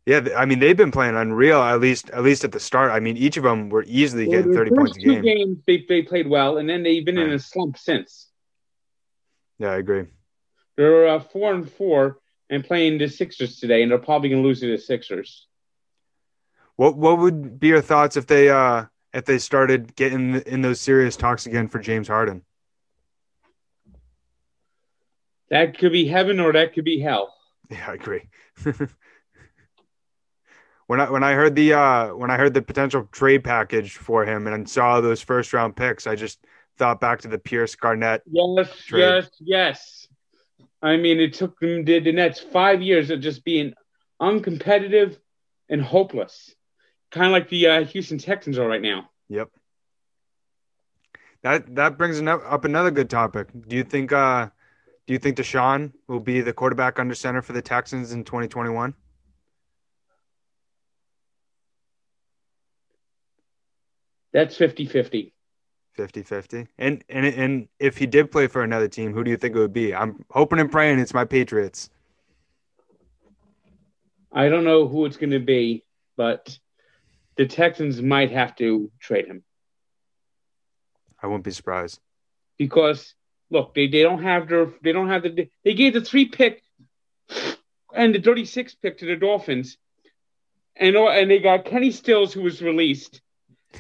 Yeah, 0.07 0.29
I 0.37 0.47
mean 0.47 0.59
they've 0.61 0.77
been 0.77 0.93
playing 0.93 1.17
unreal 1.17 1.61
at 1.61 1.81
least 1.81 2.11
at 2.11 2.23
least 2.23 2.45
at 2.45 2.53
the 2.53 2.61
start. 2.61 2.93
I 2.93 3.01
mean 3.01 3.17
each 3.17 3.37
of 3.37 3.43
them 3.43 3.69
were 3.69 3.85
easily 3.87 4.27
well, 4.29 4.39
getting 4.39 4.55
thirty 4.55 4.71
points 4.71 4.97
a 4.97 5.01
game. 5.01 5.23
Games 5.23 5.59
they 5.67 5.85
they 5.89 6.03
played 6.03 6.29
well, 6.29 6.59
and 6.59 6.69
then 6.69 6.83
they've 6.83 7.05
been 7.05 7.17
right. 7.17 7.27
in 7.27 7.33
a 7.33 7.39
slump 7.39 7.77
since. 7.77 8.29
Yeah, 9.59 9.71
I 9.71 9.77
agree. 9.77 10.07
They're 10.77 11.09
uh, 11.09 11.21
four 11.21 11.53
and 11.55 11.71
four 11.71 12.19
and 12.51 12.65
playing 12.65 12.99
the 12.99 13.09
Sixers 13.09 13.59
today, 13.59 13.83
and 13.83 13.91
they're 13.91 13.99
probably 13.99 14.29
going 14.29 14.43
to 14.43 14.47
lose 14.47 14.61
to 14.61 14.71
the 14.71 14.79
Sixers. 14.79 15.47
What 16.77 16.97
What 16.97 17.19
would 17.19 17.61
be 17.61 17.69
your 17.69 17.83
thoughts 17.83 18.17
if 18.17 18.27
they 18.27 18.49
uh 18.49 18.87
if 19.13 19.25
they 19.25 19.39
started 19.39 19.95
getting 19.95 20.37
in 20.37 20.63
those 20.63 20.81
serious 20.81 21.17
talks 21.17 21.47
again 21.47 21.69
for 21.69 21.79
James 21.79 22.09
Harden? 22.09 22.43
That 25.51 25.77
could 25.77 25.93
be 25.93 26.07
heaven 26.07 26.41
or 26.41 26.53
that 26.53 26.73
could 26.73 26.85
be 26.85 27.01
hell. 27.01 27.35
Yeah, 27.71 27.87
I 27.89 27.95
agree. 27.95 28.29
when 30.87 31.01
I 31.01 31.09
when 31.11 31.23
I 31.23 31.33
heard 31.33 31.55
the 31.55 31.73
uh 31.73 32.09
when 32.09 32.31
I 32.31 32.37
heard 32.37 32.53
the 32.53 32.61
potential 32.61 33.09
trade 33.11 33.45
package 33.45 33.97
for 33.97 34.27
him 34.27 34.47
and 34.47 34.69
saw 34.69 35.01
those 35.01 35.23
first 35.23 35.55
round 35.55 35.75
picks, 35.75 36.07
I 36.07 36.15
just 36.15 36.45
thought 36.77 37.01
back 37.01 37.23
to 37.23 37.29
the 37.29 37.39
Pierce 37.39 37.75
Garnett. 37.75 38.23
Yes, 38.31 38.77
trade. 38.85 39.01
yes, 39.01 39.31
yes. 39.41 40.09
I 40.83 40.97
mean, 40.97 41.21
it 41.21 41.35
took 41.35 41.59
them 41.61 41.85
the, 41.85 42.01
the 42.01 42.13
Nets 42.13 42.41
five 42.41 42.83
years 42.83 43.11
of 43.11 43.21
just 43.21 43.45
being 43.45 43.73
uncompetitive 44.21 45.17
and 45.69 45.81
hopeless, 45.81 46.55
kind 47.11 47.27
of 47.27 47.33
like 47.33 47.49
the 47.49 47.67
uh, 47.69 47.85
Houston 47.85 48.19
Texans 48.19 48.59
are 48.59 48.67
right 48.67 48.83
now. 48.83 49.09
Yep. 49.29 49.49
That 51.43 51.75
that 51.75 51.99
brings 51.99 52.21
up 52.21 52.65
another 52.65 52.91
good 52.91 53.11
topic. 53.11 53.49
Do 53.69 53.77
you 53.77 53.83
think 53.85 54.13
uh, 54.13 54.49
do 55.07 55.13
you 55.13 55.19
think 55.19 55.37
Deshaun 55.37 55.93
will 56.07 56.21
be 56.21 56.41
the 56.41 56.53
quarterback 56.53 56.99
under 56.99 57.15
center 57.15 57.43
for 57.43 57.53
the 57.53 57.63
Texans 57.63 58.13
in 58.13 58.25
2021? 58.25 58.95
That's 64.33 64.57
50-50. 64.57 65.33
50-50. 65.97 66.67
And 66.79 67.05
and 67.09 67.27
and 67.27 67.69
if 67.79 67.99
he 67.99 68.07
did 68.07 68.31
play 68.31 68.47
for 68.47 68.63
another 68.63 68.89
team, 68.89 69.13
who 69.13 69.25
do 69.25 69.31
you 69.31 69.37
think 69.37 69.55
it 69.55 69.59
would 69.59 69.73
be? 69.73 69.95
I'm 69.95 70.25
hoping 70.31 70.59
and 70.59 70.71
praying 70.71 70.99
it's 70.99 71.15
my 71.15 71.25
Patriots. 71.25 71.91
I 74.33 74.49
don't 74.49 74.65
know 74.65 74.89
who 74.89 75.05
it's 75.05 75.19
going 75.19 75.31
to 75.31 75.41
be, 75.41 75.85
but 76.17 76.59
the 77.37 77.47
Texans 77.47 78.01
might 78.01 78.31
have 78.31 78.57
to 78.57 78.91
trade 78.99 79.27
him. 79.27 79.43
I 81.23 81.27
wouldn't 81.27 81.45
be 81.45 81.51
surprised. 81.51 82.01
Because 82.57 83.15
look, 83.51 83.75
they, 83.75 83.89
they 83.89 84.03
don't 84.03 84.23
have 84.23 84.49
their 84.49 84.73
they 84.83 84.93
don't 84.93 85.09
have 85.09 85.23
the 85.23 85.49
they 85.65 85.75
gave 85.75 85.93
the 85.93 86.01
three 86.01 86.27
pick 86.27 86.63
and 87.95 88.15
the 88.15 88.21
36 88.21 88.75
pick 88.77 88.99
to 88.99 89.07
the 89.07 89.17
Dolphins. 89.17 89.77
And 90.75 90.97
and 90.97 91.31
they 91.31 91.39
got 91.39 91.67
Kenny 91.67 91.91
Stills 91.91 92.33
who 92.33 92.43
was 92.43 92.63
released 92.63 93.21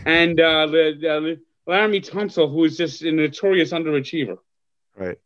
and 0.05 0.39
uh, 0.39 0.67
the, 0.67 1.09
uh, 1.09 1.37
Laremy 1.69 2.07
Tunsil 2.07 2.51
who 2.51 2.65
is 2.65 2.77
just 2.77 3.03
a 3.03 3.13
notorious 3.13 3.73
underachiever. 3.73 4.39
Right. 4.97 5.19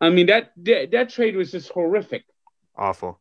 I 0.00 0.10
mean 0.10 0.26
that, 0.26 0.52
that 0.58 0.90
that 0.90 1.10
trade 1.10 1.36
was 1.36 1.50
just 1.50 1.70
horrific. 1.70 2.24
Awful. 2.76 3.20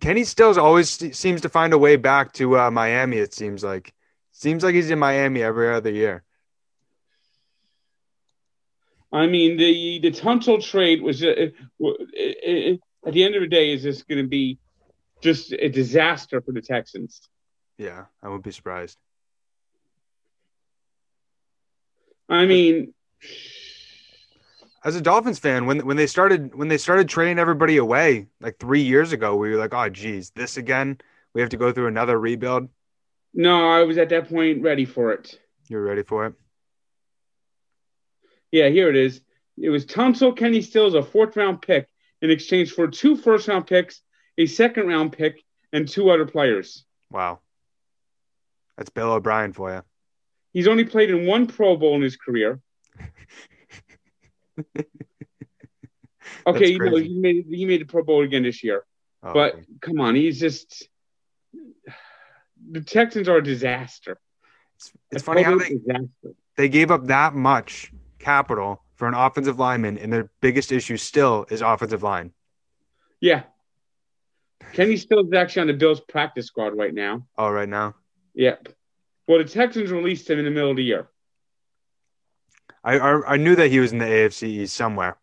Kenny 0.00 0.24
Stills 0.24 0.56
always 0.56 0.90
seems 1.16 1.42
to 1.42 1.48
find 1.48 1.72
a 1.72 1.78
way 1.78 1.96
back 1.96 2.32
to 2.34 2.58
uh, 2.58 2.70
Miami. 2.70 3.18
It 3.18 3.34
seems 3.34 3.62
like 3.62 3.92
seems 4.32 4.64
like 4.64 4.74
he's 4.74 4.90
in 4.90 4.98
Miami 4.98 5.42
every 5.42 5.72
other 5.72 5.90
year. 5.90 6.24
I 9.12 9.26
mean, 9.26 9.56
the 9.56 10.00
the 10.00 10.10
Tunsil 10.10 10.64
trade 10.64 11.02
was 11.02 11.22
uh, 11.22 11.28
it, 11.28 11.54
it, 11.78 12.80
at 13.06 13.12
the 13.12 13.24
end 13.24 13.36
of 13.36 13.42
the 13.42 13.48
day 13.48 13.72
is 13.72 13.82
just 13.82 14.08
going 14.08 14.22
to 14.22 14.28
be 14.28 14.58
just 15.20 15.52
a 15.52 15.68
disaster 15.68 16.40
for 16.40 16.52
the 16.52 16.62
Texans. 16.62 17.20
Yeah, 17.78 18.06
I 18.22 18.28
wouldn't 18.28 18.44
be 18.44 18.50
surprised. 18.50 18.98
I 22.28 22.46
mean, 22.46 22.94
as 24.84 24.96
a 24.96 25.00
Dolphins 25.00 25.38
fan, 25.38 25.66
when 25.66 25.86
when 25.86 25.96
they 25.96 26.06
started 26.06 26.54
when 26.54 26.68
they 26.68 26.78
started 26.78 27.08
trading 27.08 27.38
everybody 27.38 27.76
away 27.76 28.26
like 28.40 28.58
three 28.58 28.82
years 28.82 29.12
ago, 29.12 29.36
we 29.36 29.50
were 29.50 29.56
like, 29.56 29.74
oh 29.74 29.88
geez, 29.88 30.30
this 30.30 30.56
again. 30.56 30.98
We 31.32 31.40
have 31.40 31.50
to 31.50 31.56
go 31.56 31.72
through 31.72 31.88
another 31.88 32.18
rebuild. 32.18 32.68
No, 33.32 33.68
I 33.68 33.82
was 33.82 33.98
at 33.98 34.10
that 34.10 34.28
point 34.28 34.62
ready 34.62 34.84
for 34.84 35.12
it. 35.12 35.40
You're 35.68 35.82
ready 35.82 36.02
for 36.02 36.26
it. 36.26 36.34
Yeah, 38.52 38.68
here 38.68 38.88
it 38.88 38.96
is. 38.96 39.20
It 39.58 39.70
was 39.70 39.84
Tunsil 39.84 40.36
Kenny 40.36 40.62
Stills, 40.62 40.94
a 40.94 41.02
fourth 41.02 41.36
round 41.36 41.60
pick, 41.60 41.88
in 42.22 42.30
exchange 42.30 42.72
for 42.72 42.86
two 42.86 43.16
first 43.16 43.48
round 43.48 43.66
picks, 43.66 44.00
a 44.38 44.46
second 44.46 44.86
round 44.86 45.12
pick, 45.12 45.42
and 45.72 45.88
two 45.88 46.10
other 46.10 46.26
players. 46.26 46.84
Wow. 47.10 47.40
That's 48.76 48.90
Bill 48.90 49.12
O'Brien 49.12 49.52
for 49.52 49.72
you. 49.72 49.82
He's 50.54 50.66
only 50.68 50.84
played 50.84 51.10
in 51.10 51.26
one 51.26 51.46
Pro 51.46 51.76
Bowl 51.76 51.96
in 51.96 52.02
his 52.02 52.16
career. 52.16 52.60
okay, 56.46 56.70
you 56.70 56.78
know 56.78 56.96
he 56.96 57.18
made 57.18 57.46
he 57.50 57.66
made 57.66 57.80
the 57.80 57.86
Pro 57.86 58.04
Bowl 58.04 58.22
again 58.22 58.44
this 58.44 58.62
year, 58.62 58.84
oh, 59.24 59.34
but 59.34 59.54
okay. 59.54 59.64
come 59.80 60.00
on, 60.00 60.14
he's 60.14 60.38
just 60.38 60.88
the 62.70 62.80
Texans 62.80 63.28
are 63.28 63.38
a 63.38 63.42
disaster. 63.42 64.16
It's, 64.76 64.92
it's 65.10 65.22
funny 65.24 65.42
how 65.42 65.58
they 65.58 65.76
they 66.56 66.68
gave 66.68 66.92
up 66.92 67.06
that 67.08 67.34
much 67.34 67.92
capital 68.20 68.80
for 68.94 69.08
an 69.08 69.14
offensive 69.14 69.58
lineman, 69.58 69.98
and 69.98 70.12
their 70.12 70.30
biggest 70.40 70.70
issue 70.70 70.96
still 70.96 71.46
is 71.50 71.62
offensive 71.62 72.04
line. 72.04 72.32
Yeah, 73.20 73.42
Kenny 74.72 74.96
Stills 74.96 75.26
is 75.26 75.32
actually 75.32 75.62
on 75.62 75.66
the 75.66 75.74
Bills 75.74 76.00
practice 76.00 76.46
squad 76.46 76.76
right 76.76 76.94
now. 76.94 77.26
Oh, 77.36 77.50
right 77.50 77.68
now. 77.68 77.96
Yep. 78.34 78.68
Well, 79.26 79.38
the 79.38 79.44
Texans 79.44 79.90
released 79.90 80.28
him 80.28 80.38
in 80.38 80.44
the 80.44 80.50
middle 80.50 80.70
of 80.70 80.76
the 80.76 80.84
year. 80.84 81.08
I, 82.82 82.98
I, 82.98 83.34
I 83.34 83.36
knew 83.38 83.56
that 83.56 83.68
he 83.68 83.80
was 83.80 83.92
in 83.92 83.98
the 83.98 84.04
AFC 84.04 84.42
East 84.44 84.76
somewhere. 84.76 85.16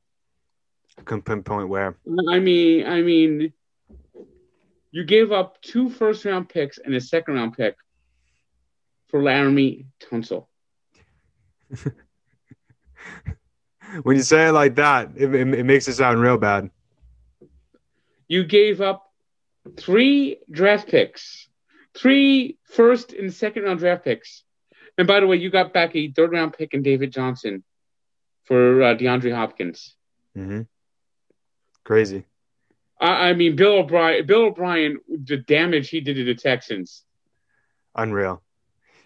I 0.97 1.03
couldn't 1.03 1.23
pinpoint 1.23 1.69
where. 1.69 1.95
I 2.29 2.39
mean, 2.39 2.87
I 2.87 3.01
mean, 3.01 3.53
you 4.91 5.03
gave 5.03 5.31
up 5.31 5.61
two 5.61 5.89
first 5.89 6.25
round 6.25 6.49
picks 6.49 6.79
and 6.79 6.93
a 6.95 7.01
second 7.01 7.35
round 7.35 7.53
pick 7.55 7.75
for 9.07 9.21
Laremy 9.21 9.85
Tunsil. 9.99 10.47
when 14.03 14.17
you 14.17 14.23
say 14.23 14.47
it 14.47 14.51
like 14.51 14.75
that, 14.75 15.11
it, 15.15 15.33
it, 15.33 15.53
it 15.53 15.63
makes 15.63 15.87
it 15.87 15.93
sound 15.93 16.19
real 16.19 16.37
bad. 16.37 16.69
You 18.27 18.43
gave 18.43 18.81
up 18.81 19.11
three 19.77 20.39
draft 20.49 20.87
picks, 20.87 21.47
three 21.97 22.57
first 22.63 23.13
and 23.13 23.33
second 23.33 23.63
round 23.63 23.79
draft 23.79 24.03
picks 24.03 24.43
and 24.97 25.07
by 25.07 25.19
the 25.19 25.27
way, 25.27 25.37
you 25.37 25.49
got 25.49 25.73
back 25.73 25.95
a 25.95 26.11
third 26.11 26.31
round 26.31 26.53
pick 26.53 26.73
in 26.73 26.81
David 26.83 27.11
Johnson 27.11 27.63
for 28.43 28.83
uh, 28.83 28.95
DeAndre 28.95 29.33
Hopkins. 29.33 29.95
Mm-hmm. 30.37 30.61
Crazy. 31.83 32.25
I, 32.99 33.29
I 33.29 33.33
mean, 33.33 33.55
Bill 33.55 33.79
O'Brien. 33.79 34.25
Bill 34.25 34.43
O'Brien, 34.43 34.99
the 35.07 35.37
damage 35.37 35.89
he 35.89 36.01
did 36.01 36.15
to 36.15 36.23
the 36.23 36.35
Texans. 36.35 37.03
Unreal. 37.95 38.41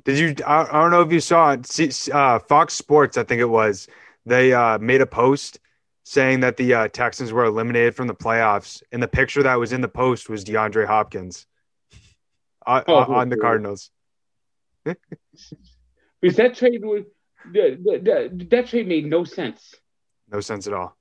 Did 0.03 0.19
you? 0.19 0.35
I, 0.45 0.63
I 0.63 0.81
don't 0.81 0.91
know 0.91 1.01
if 1.01 1.11
you 1.11 1.19
saw 1.19 1.51
it. 1.53 2.09
Uh, 2.09 2.39
Fox 2.39 2.73
Sports, 2.73 3.17
I 3.17 3.23
think 3.23 3.41
it 3.41 3.45
was. 3.45 3.87
They 4.25 4.53
uh, 4.53 4.77
made 4.79 5.01
a 5.01 5.07
post 5.07 5.59
saying 6.03 6.41
that 6.41 6.57
the 6.57 6.73
uh, 6.73 6.87
Texans 6.89 7.31
were 7.31 7.45
eliminated 7.45 7.95
from 7.95 8.07
the 8.07 8.13
playoffs, 8.13 8.83
and 8.91 9.01
the 9.01 9.07
picture 9.07 9.43
that 9.43 9.55
was 9.55 9.71
in 9.71 9.81
the 9.81 9.87
post 9.87 10.29
was 10.29 10.43
DeAndre 10.43 10.85
Hopkins 10.85 11.47
uh, 12.65 12.84
oh, 12.88 13.13
on 13.13 13.30
the 13.30 13.38
Cardinals. 13.38 13.89
Because 16.21 16.38
that 16.38 16.56
trade 16.56 16.84
was 16.84 17.04
the, 17.51 17.78
the, 17.84 18.32
the, 18.34 18.45
that 18.45 18.67
trade 18.67 18.88
made 18.88 19.06
no 19.06 19.25
sense. 19.25 19.75
No 20.32 20.39
sense 20.39 20.65
at 20.65 20.73
all. 20.73 20.97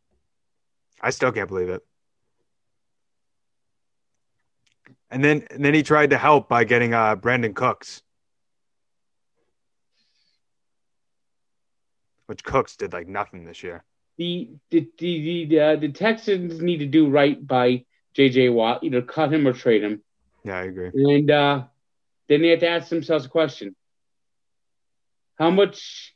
I 1.00 1.11
still 1.11 1.33
can't 1.33 1.48
believe 1.48 1.70
it. 1.70 1.83
And 5.11 5.24
then 5.24 5.46
and 5.50 5.64
then 5.64 5.74
he 5.74 5.83
tried 5.83 6.11
to 6.11 6.18
help 6.18 6.48
by 6.48 6.64
getting 6.64 6.92
uh, 6.92 7.16
Brandin 7.16 7.55
Cooks. 7.55 8.03
Which 12.27 12.42
Cooks 12.42 12.77
did 12.77 12.92
like 12.92 13.07
nothing 13.07 13.44
this 13.44 13.62
year. 13.62 13.85
The 14.18 14.50
the 14.70 14.88
the 14.98 15.46
the, 15.46 15.61
uh, 15.61 15.77
the 15.77 15.92
Texans 15.92 16.61
need 16.61 16.79
to 16.79 16.87
do 16.87 17.09
right 17.09 17.46
by 17.46 17.85
JJ 18.16 18.53
Watt, 18.53 18.83
either 18.83 19.03
cut 19.03 19.33
him 19.33 19.46
or 19.46 19.53
trade 19.53 19.83
him. 19.83 20.03
Yeah, 20.44 20.59
I 20.59 20.62
agree. 20.64 20.90
And 20.94 21.30
uh, 21.30 21.64
then 22.28 22.42
they 22.42 22.48
have 22.48 22.61
to 22.61 22.68
ask 22.68 22.88
themselves 22.88 23.24
a 23.24 23.28
question: 23.28 23.74
how 25.38 25.50
much? 25.50 26.12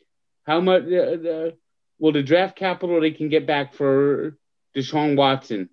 How 0.47 0.61
much? 0.61 0.83
Uh, 0.85 0.87
the, 0.87 1.57
will 1.99 2.13
the 2.13 2.23
draft 2.23 2.57
capital 2.57 3.01
they 3.01 3.11
can 3.11 3.29
get 3.29 3.47
back 3.47 3.75
for 3.75 4.37
Deshaun 4.77 5.17
Watson 5.17 5.69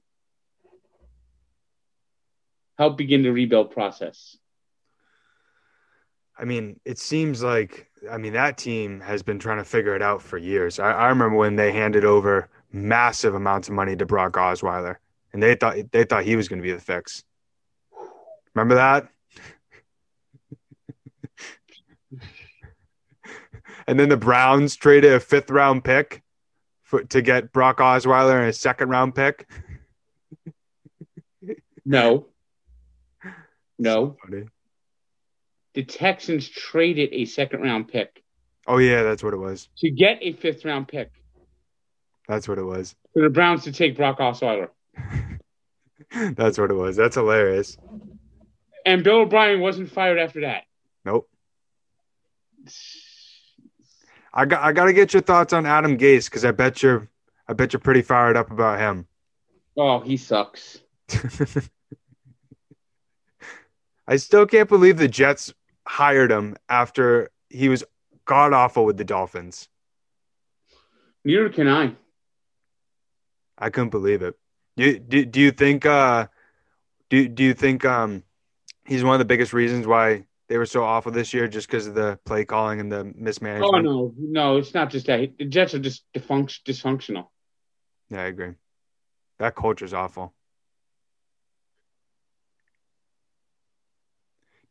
help 2.78 2.98
begin 2.98 3.24
the 3.24 3.32
rebuild 3.32 3.72
process? 3.72 4.38
I 6.38 6.44
mean, 6.44 6.80
it 6.84 6.98
seems 7.00 7.44
like 7.44 7.90
I 8.10 8.18
mean 8.18 8.34
that 8.34 8.58
team 8.58 9.00
has 9.02 9.24
been 9.24 9.40
trying 9.40 9.58
to 9.58 9.64
figure 9.64 9.96
it 9.96 10.02
out 10.02 10.22
for 10.22 10.38
years. 10.38 10.80
I, 10.80 10.92
I 10.92 11.08
remember 11.10 11.38
when 11.38 11.56
they 11.56 11.72
handed 11.72 12.06
over 12.06 12.50
massive 12.72 13.36
amounts 13.36 13.68
of 13.68 13.74
money 13.74 13.96
to 13.96 14.06
Brock 14.06 14.34
Osweiler, 14.34 14.98
and 15.34 15.42
they 15.42 15.56
thought 15.56 15.78
they 15.92 16.04
thought 16.04 16.24
he 16.24 16.36
was 16.36 16.48
going 16.48 16.60
to 16.60 16.64
be 16.64 16.74
the 16.74 16.80
fix. 16.80 17.24
Remember 18.56 18.76
that? 18.76 19.10
and 23.88 24.00
then 24.00 24.10
the 24.10 24.18
Browns 24.18 24.76
traded 24.76 25.14
a 25.14 25.20
fifth 25.20 25.52
round 25.52 25.84
pick 25.84 26.24
for, 26.84 27.04
to 27.04 27.22
get 27.22 27.52
Brock 27.52 27.78
Osweiler 27.80 28.40
and 28.40 28.50
a 28.50 28.54
second 28.54 28.90
round 28.90 29.14
pick. 29.16 29.48
No. 31.86 32.28
No. 33.78 34.16
So 34.30 34.46
the 35.74 35.84
Texans 35.84 36.48
traded 36.48 37.10
a 37.12 37.26
second 37.26 37.62
round 37.62 37.90
pick. 37.90 38.24
Oh 38.66 38.78
yeah, 38.78 39.04
that's 39.04 39.22
what 39.22 39.34
it 39.34 39.38
was. 39.38 39.68
To 39.80 39.92
get 39.92 40.20
a 40.22 40.32
fifth 40.32 40.64
round 40.64 40.88
pick. 40.88 41.12
That's 42.28 42.48
what 42.48 42.58
it 42.58 42.64
was. 42.64 42.96
For 43.14 43.22
the 43.22 43.30
Browns 43.30 43.66
to 43.66 43.74
take 43.74 43.98
Brock 43.98 44.20
Osweiler. 44.20 44.70
that's 46.36 46.58
what 46.58 46.72
it 46.72 46.76
was. 46.76 46.96
That's 46.96 47.16
hilarious. 47.16 47.78
And 48.86 49.04
Bill 49.04 49.22
O'Brien 49.22 49.60
wasn't 49.60 49.92
fired 49.92 50.20
after 50.20 50.42
that. 50.42 50.64
Nope. 51.04 51.28
I 54.34 54.46
got 54.46 54.64
I 54.64 54.72
got 54.74 54.86
to 54.86 54.94
get 54.94 55.14
your 55.14 55.22
thoughts 55.22 55.54
on 55.54 55.66
Adam 55.66 55.98
Gase 55.98 56.26
because 56.26 56.46
I 56.46 56.52
bet 56.52 56.84
you're 56.84 57.10
I 57.48 57.54
bet 57.54 57.74
you're 57.74 57.80
pretty 57.80 58.02
fired 58.02 58.38
up 58.38 58.52
about 58.52 58.80
him. 58.80 59.08
Oh, 59.78 60.00
he 60.00 60.18
sucks. 60.18 60.80
I 64.08 64.18
still 64.18 64.46
can't 64.46 64.70
believe 64.70 64.98
the 64.98 65.08
Jets 65.08 65.54
hired 65.88 66.32
him 66.32 66.56
after 66.70 67.32
he 67.50 67.70
was 67.70 67.84
god 68.26 68.54
awful 68.54 68.86
with 68.86 68.98
the 68.98 69.04
Dolphins. 69.04 69.68
Neither 71.24 71.50
can 71.50 71.68
I. 71.68 71.96
I 73.58 73.70
couldn't 73.70 73.90
believe 73.90 74.22
it. 74.22 74.36
Do, 74.78 75.00
do, 75.00 75.26
do 75.26 75.40
you 75.40 75.52
think 75.52 75.86
uh 75.86 76.28
do 77.10 77.28
do 77.28 77.44
you 77.44 77.54
think 77.54 77.86
um 77.86 78.24
he's 78.86 79.04
one 79.04 79.14
of 79.14 79.20
the 79.20 79.26
biggest 79.26 79.54
reasons 79.54 79.88
why 79.88 80.26
they 80.48 80.58
were 80.58 80.66
so 80.66 80.84
awful 80.84 81.12
this 81.12 81.34
year 81.34 81.48
just 81.48 81.68
because 81.68 81.88
of 81.88 81.96
the 81.96 82.20
play 82.26 82.46
calling 82.46 82.80
and 82.80 82.92
the 82.92 83.04
mismanagement? 83.16 83.88
Oh 83.88 84.12
no, 84.12 84.14
no, 84.18 84.58
it's 84.58 84.74
not 84.74 84.90
just 84.90 85.08
that. 85.08 85.38
The 85.38 85.46
Jets 85.46 85.74
are 85.74 85.80
just 85.80 86.04
dysfunctional. 86.14 87.28
Yeah, 88.10 88.22
I 88.22 88.26
agree. 88.26 88.54
That 89.40 89.56
culture's 89.56 89.94
awful. 89.94 90.34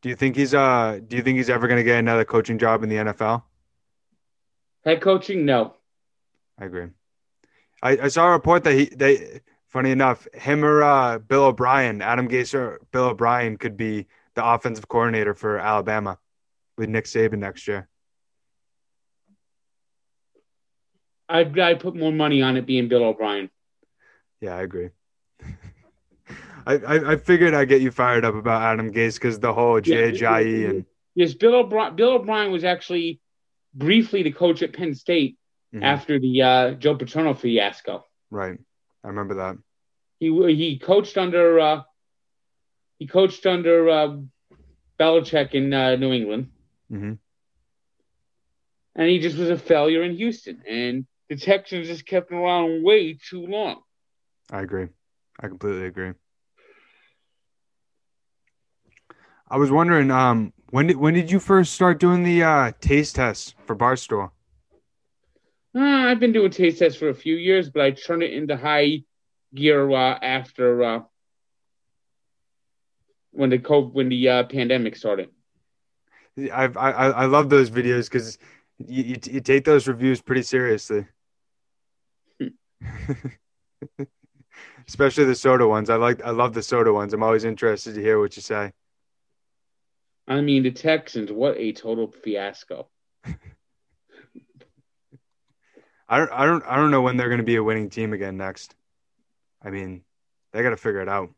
Do 0.01 0.09
you 0.09 0.15
think 0.15 0.35
he's 0.35 0.53
uh 0.53 0.99
do 1.05 1.17
you 1.17 1.23
think 1.23 1.37
he's 1.37 1.49
ever 1.49 1.67
gonna 1.67 1.83
get 1.83 1.99
another 1.99 2.25
coaching 2.25 2.57
job 2.57 2.83
in 2.83 2.89
the 2.89 2.95
NFL? 2.95 3.43
Head 4.83 5.01
coaching, 5.01 5.45
no. 5.45 5.73
I 6.59 6.65
agree. 6.65 6.89
I, 7.81 7.97
I 8.03 8.07
saw 8.07 8.27
a 8.27 8.31
report 8.31 8.63
that 8.63 8.73
he 8.73 8.85
they 8.85 9.41
funny 9.75 9.91
enough, 9.91 10.25
him 10.33 10.63
or 10.63 10.81
uh, 10.81 11.19
Bill 11.19 11.43
O'Brien, 11.43 12.01
Adam 12.01 12.29
Gase 12.29 12.53
or 12.53 12.79
Bill 12.93 13.07
O'Brien 13.07 13.57
could 13.57 13.75
be 13.75 14.05
the 14.35 14.45
offensive 14.45 14.87
coordinator 14.87 15.33
for 15.33 15.59
Alabama 15.59 16.17
with 16.77 16.87
Nick 16.87 17.03
Saban 17.03 17.39
next 17.39 17.67
year. 17.67 17.89
I'd, 21.27 21.59
I'd 21.59 21.81
put 21.81 21.93
more 21.93 22.13
money 22.13 22.41
on 22.41 22.55
it 22.55 22.65
being 22.65 22.87
Bill 22.87 23.03
O'Brien. 23.03 23.49
Yeah, 24.39 24.55
I 24.55 24.61
agree. 24.61 24.91
I, 26.65 26.75
I, 26.75 27.11
I 27.11 27.15
figured 27.17 27.53
I'd 27.53 27.67
get 27.67 27.81
you 27.81 27.91
fired 27.91 28.23
up 28.23 28.35
about 28.35 28.61
Adam 28.61 28.93
Gase 28.93 29.15
because 29.15 29.41
the 29.41 29.51
whole 29.51 29.81
Jai 29.81 30.39
and 30.39 30.85
yes, 31.15 31.33
Bill 31.33 31.53
O'Brien. 31.53 31.97
Bill 31.97 32.13
O'Brien 32.13 32.49
was 32.49 32.63
actually 32.63 33.19
briefly 33.73 34.23
the 34.23 34.31
coach 34.31 34.61
at 34.63 34.71
Penn 34.71 34.95
State 34.95 35.37
mm-hmm. 35.73 35.83
after 35.83 36.17
the 36.17 36.41
uh, 36.41 36.71
Joe 36.75 36.95
Paterno 36.95 37.33
fiasco. 37.33 38.05
Right, 38.31 38.57
I 39.03 39.07
remember 39.09 39.35
that. 39.35 39.57
He 40.25 40.55
he 40.55 40.79
coached 40.79 41.17
under 41.17 41.59
uh, 41.59 41.83
he 42.97 43.05
coached 43.05 43.45
under 43.45 43.89
uh, 43.89 44.17
Belichick 44.99 45.53
in 45.53 45.71
uh, 45.71 45.95
New 45.97 46.11
England, 46.11 46.49
mm-hmm. 46.91 47.13
and 48.95 49.09
he 49.09 49.19
just 49.19 49.37
was 49.37 49.51
a 49.51 49.57
failure 49.57 50.01
in 50.01 50.15
Houston. 50.15 50.63
And 50.67 51.05
the 51.29 51.35
Texans 51.35 51.87
just 51.87 52.07
kept 52.07 52.31
him 52.31 52.39
around 52.39 52.83
way 52.83 53.13
too 53.13 53.45
long. 53.45 53.81
I 54.51 54.61
agree. 54.61 54.87
I 55.39 55.47
completely 55.47 55.85
agree. 55.85 56.13
I 59.47 59.57
was 59.57 59.69
wondering, 59.69 60.09
um, 60.09 60.53
when 60.71 60.87
did 60.87 60.97
when 60.97 61.13
did 61.13 61.29
you 61.29 61.39
first 61.39 61.73
start 61.73 61.99
doing 61.99 62.23
the 62.23 62.41
uh, 62.41 62.71
taste 62.81 63.17
tests 63.17 63.53
for 63.65 63.75
Barstool? 63.75 64.31
Uh, 65.75 65.81
I've 65.81 66.19
been 66.19 66.31
doing 66.31 66.49
taste 66.49 66.79
tests 66.79 66.97
for 66.97 67.09
a 67.09 67.13
few 67.13 67.35
years, 67.35 67.69
but 67.69 67.83
I 67.83 67.91
turned 67.91 68.23
it 68.23 68.33
into 68.33 68.57
high 68.57 69.03
gear 69.55 69.89
uh, 69.91 70.19
after 70.21 70.83
uh, 70.83 71.01
when 73.31 73.49
the 73.49 73.59
COVID, 73.59 73.93
when 73.93 74.09
the 74.09 74.29
uh, 74.29 74.43
pandemic 74.43 74.95
started. 74.95 75.29
I 76.37 76.65
I 76.65 76.91
I 76.91 77.25
love 77.25 77.49
those 77.49 77.69
videos 77.69 78.05
because 78.05 78.37
you, 78.77 79.03
you, 79.03 79.15
you 79.31 79.41
take 79.41 79.63
those 79.63 79.87
reviews 79.87 80.21
pretty 80.21 80.43
seriously. 80.43 81.07
Especially 84.87 85.25
the 85.25 85.35
soda 85.35 85.67
ones. 85.67 85.89
I 85.89 85.95
like 85.95 86.23
I 86.23 86.31
love 86.31 86.53
the 86.53 86.61
soda 86.61 86.93
ones. 86.93 87.13
I'm 87.13 87.23
always 87.23 87.45
interested 87.45 87.95
to 87.95 88.01
hear 88.01 88.19
what 88.19 88.35
you 88.35 88.41
say. 88.41 88.73
I 90.27 90.41
mean, 90.41 90.63
the 90.63 90.71
Texans, 90.71 91.31
what 91.31 91.55
a 91.57 91.71
total 91.71 92.07
fiasco. 92.07 92.87
I 96.07 96.17
don't, 96.19 96.31
I 96.31 96.45
don't, 96.45 96.63
I 96.65 96.75
don't 96.75 96.91
know 96.91 97.01
when 97.01 97.17
they're 97.17 97.29
going 97.29 97.39
to 97.39 97.43
be 97.43 97.55
a 97.55 97.63
winning 97.63 97.89
team 97.89 98.13
again 98.13 98.37
next. 98.37 98.75
I 99.65 99.71
mean, 99.71 100.03
they 100.53 100.61
got 100.61 100.69
to 100.69 100.77
figure 100.77 101.01
it 101.01 101.09
out. 101.09 101.31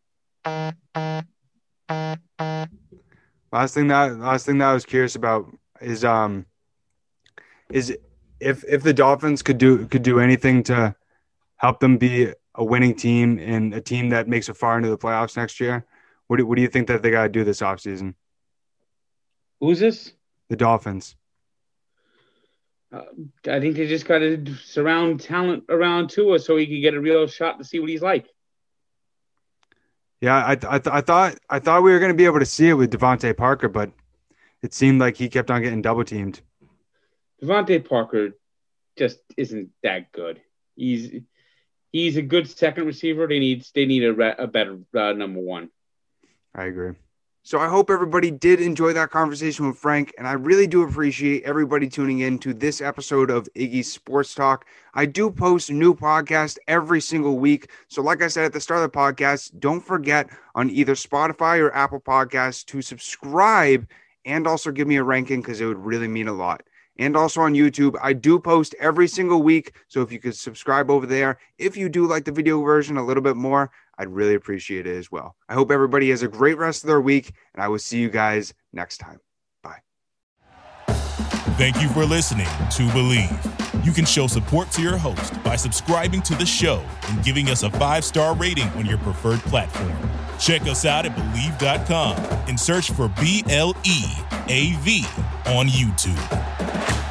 Last 3.52 3.74
thing 3.74 3.88
that, 3.88 4.20
last 4.20 4.46
thing 4.46 4.58
that 4.58 4.68
I 4.68 4.74
was 4.74 4.86
curious 4.86 5.16
about 5.16 5.48
is, 5.80 6.04
um, 6.04 6.46
is 7.72 7.98
if 8.40 8.64
if 8.66 8.84
the 8.84 8.94
Dolphins 8.94 9.42
could 9.42 9.58
do 9.58 9.88
could 9.88 10.04
do 10.04 10.20
anything 10.20 10.64
to 10.64 10.96
help 11.56 11.80
them 11.80 11.98
be 11.98 12.34
a 12.56 12.64
winning 12.64 12.96
team 12.96 13.40
and 13.40 13.74
a 13.74 13.82
team 13.82 14.10
that 14.10 14.28
makes 14.28 14.50
it 14.50 14.58
far 14.58 14.78
into 14.78 14.90
the 14.90 14.98
playoffs 14.98 15.38
next 15.38 15.60
year, 15.60 15.86
what 16.28 16.38
do, 16.38 16.46
what 16.46 16.56
do 16.56 16.62
you 16.62 16.68
think 16.68 16.88
that 16.88 17.02
they 17.02 17.10
got 17.10 17.24
to 17.24 17.30
do 17.30 17.44
this 17.44 17.62
offseason? 17.62 18.14
Who's 19.60 19.80
this? 19.80 20.14
The 20.50 20.56
Dolphins. 20.56 21.16
Uh, 22.94 23.02
I 23.50 23.60
think 23.60 23.76
they 23.76 23.88
just 23.88 24.06
got 24.06 24.20
to 24.20 24.56
surround 24.64 25.20
talent 25.22 25.66
around 25.70 26.10
Tua 26.10 26.40
so 26.40 26.56
he 26.56 26.68
could 26.68 26.82
get 26.82 26.94
a 26.94 27.02
real 27.02 27.28
shot 27.28 27.58
to 27.58 27.66
see 27.66 27.80
what 27.80 27.90
he's 27.90 28.02
like. 28.02 28.28
Yeah, 30.22 30.36
I 30.38 30.52
I, 30.52 30.56
th- 30.56 30.88
I 30.88 31.02
thought 31.02 31.38
I 31.50 31.60
thought 31.60 31.84
we 31.84 31.92
were 31.92 32.00
going 32.00 32.12
to 32.12 32.18
be 32.18 32.26
able 32.26 32.40
to 32.40 32.46
see 32.46 32.70
it 32.70 32.74
with 32.74 32.92
DeVante 32.92 33.36
Parker, 33.36 33.68
but 33.68 33.92
it 34.64 34.74
seemed 34.74 35.00
like 35.00 35.18
he 35.18 35.30
kept 35.30 35.52
on 35.52 35.62
getting 35.62 35.82
double 35.82 36.04
teamed. 36.04 36.42
DeVante 37.44 37.88
Parker 37.88 38.32
just 38.98 39.20
isn't 39.36 39.70
that 39.84 40.12
good. 40.12 40.42
He's 40.76 41.22
he's 41.92 42.18
a 42.18 42.22
good 42.22 42.50
second 42.50 42.86
receiver. 42.86 43.28
They 43.28 43.40
need 43.40 43.66
they 43.76 43.86
need 43.86 44.04
a, 44.06 44.14
re- 44.14 44.36
a 44.38 44.48
better 44.48 44.80
uh, 44.96 45.12
number 45.12 45.40
one. 45.40 45.70
I 46.56 46.66
agree. 46.66 46.94
So 47.48 47.62
I 47.62 47.70
hope 47.70 47.90
everybody 47.90 48.30
did 48.30 48.60
enjoy 48.60 48.92
that 48.92 49.10
conversation 49.10 49.66
with 49.66 49.78
Frank, 49.78 50.14
and 50.18 50.28
I 50.28 50.34
really 50.34 50.68
do 50.68 50.84
appreciate 50.84 51.46
everybody 51.46 51.88
tuning 51.88 52.20
in 52.20 52.40
to 52.40 52.54
this 52.54 52.82
episode 52.82 53.32
of 53.32 53.48
Iggy's 53.56 53.90
Sports 53.90 54.36
Talk. 54.36 54.66
I 54.94 55.06
do 55.06 55.32
post 55.32 55.72
new 55.72 55.96
podcast 55.96 56.58
every 56.68 57.00
single 57.00 57.40
week. 57.40 57.72
So, 57.88 58.02
like 58.02 58.22
I 58.22 58.28
said 58.28 58.44
at 58.44 58.52
the 58.52 58.60
start 58.60 58.84
of 58.84 58.92
the 58.92 58.98
podcast, 58.98 59.58
don't 59.62 59.80
forget 59.80 60.30
on 60.56 60.70
either 60.70 60.94
Spotify 60.94 61.62
or 61.62 61.74
Apple 61.74 62.02
Podcasts 62.02 62.66
to 62.66 62.82
subscribe 62.82 63.88
and 64.26 64.46
also 64.46 64.70
give 64.70 64.90
me 64.90 64.98
a 64.98 65.04
ranking 65.04 65.40
because 65.40 65.62
it 65.62 65.68
would 65.68 65.78
really 65.78 66.10
mean 66.10 66.28
a 66.28 66.34
lot. 66.34 66.64
And 67.00 67.16
also 67.16 67.42
on 67.42 67.54
YouTube, 67.54 67.96
I 68.02 68.12
do 68.12 68.40
post 68.40 68.76
every 68.80 69.08
single 69.08 69.42
week. 69.42 69.74
So 69.88 70.02
if 70.02 70.12
you 70.12 70.20
could 70.20 70.36
subscribe 70.36 70.90
over 70.90 71.06
there, 71.06 71.38
if 71.60 71.78
you 71.78 71.88
do 71.90 72.08
like 72.08 72.26
the 72.26 72.32
video 72.32 72.62
version 72.62 72.98
a 72.98 73.06
little 73.06 73.24
bit 73.24 73.38
more, 73.38 73.72
I'd 73.98 74.10
really 74.10 74.36
appreciate 74.36 74.86
it 74.86 74.96
as 74.96 75.12
well. 75.12 75.36
I 75.50 75.54
hope 75.54 75.72
everybody 75.72 76.10
has 76.12 76.22
a 76.22 76.28
great 76.28 76.58
rest 76.58 76.84
of 76.84 76.88
their 76.88 77.02
week, 77.02 77.32
and 77.54 77.64
I 77.64 77.68
will 77.68 77.80
see 77.80 78.00
you 78.00 78.10
guys 78.10 78.54
next 78.74 78.98
time. 78.98 79.20
Bye. 79.64 79.80
Thank 81.58 81.82
you 81.82 81.90
for 81.90 82.06
listening 82.06 82.46
to 82.46 82.84
Bleav. 82.90 83.86
You 83.86 83.92
can 83.92 84.06
show 84.06 84.28
support 84.28 84.70
to 84.72 84.82
your 84.82 84.98
host 84.98 85.42
by 85.44 85.56
subscribing 85.56 86.22
to 86.24 86.36
the 86.36 86.46
show 86.46 86.84
and 87.10 87.24
giving 87.24 87.50
us 87.50 87.64
a 87.64 87.72
five 87.72 88.04
star 88.04 88.36
rating 88.36 88.68
on 88.70 88.86
your 88.86 88.98
preferred 89.00 89.40
platform. 89.42 89.96
Check 90.40 90.64
us 90.64 90.86
out 90.86 91.06
at 91.06 91.16
Bleav.com 91.16 92.18
and 92.48 92.60
search 92.60 92.92
for 92.92 93.08
B 93.20 93.44
L 93.50 93.76
E 93.84 94.04
A 94.50 94.74
V 94.82 95.06
on 95.48 95.68
YouTube. 95.68 97.07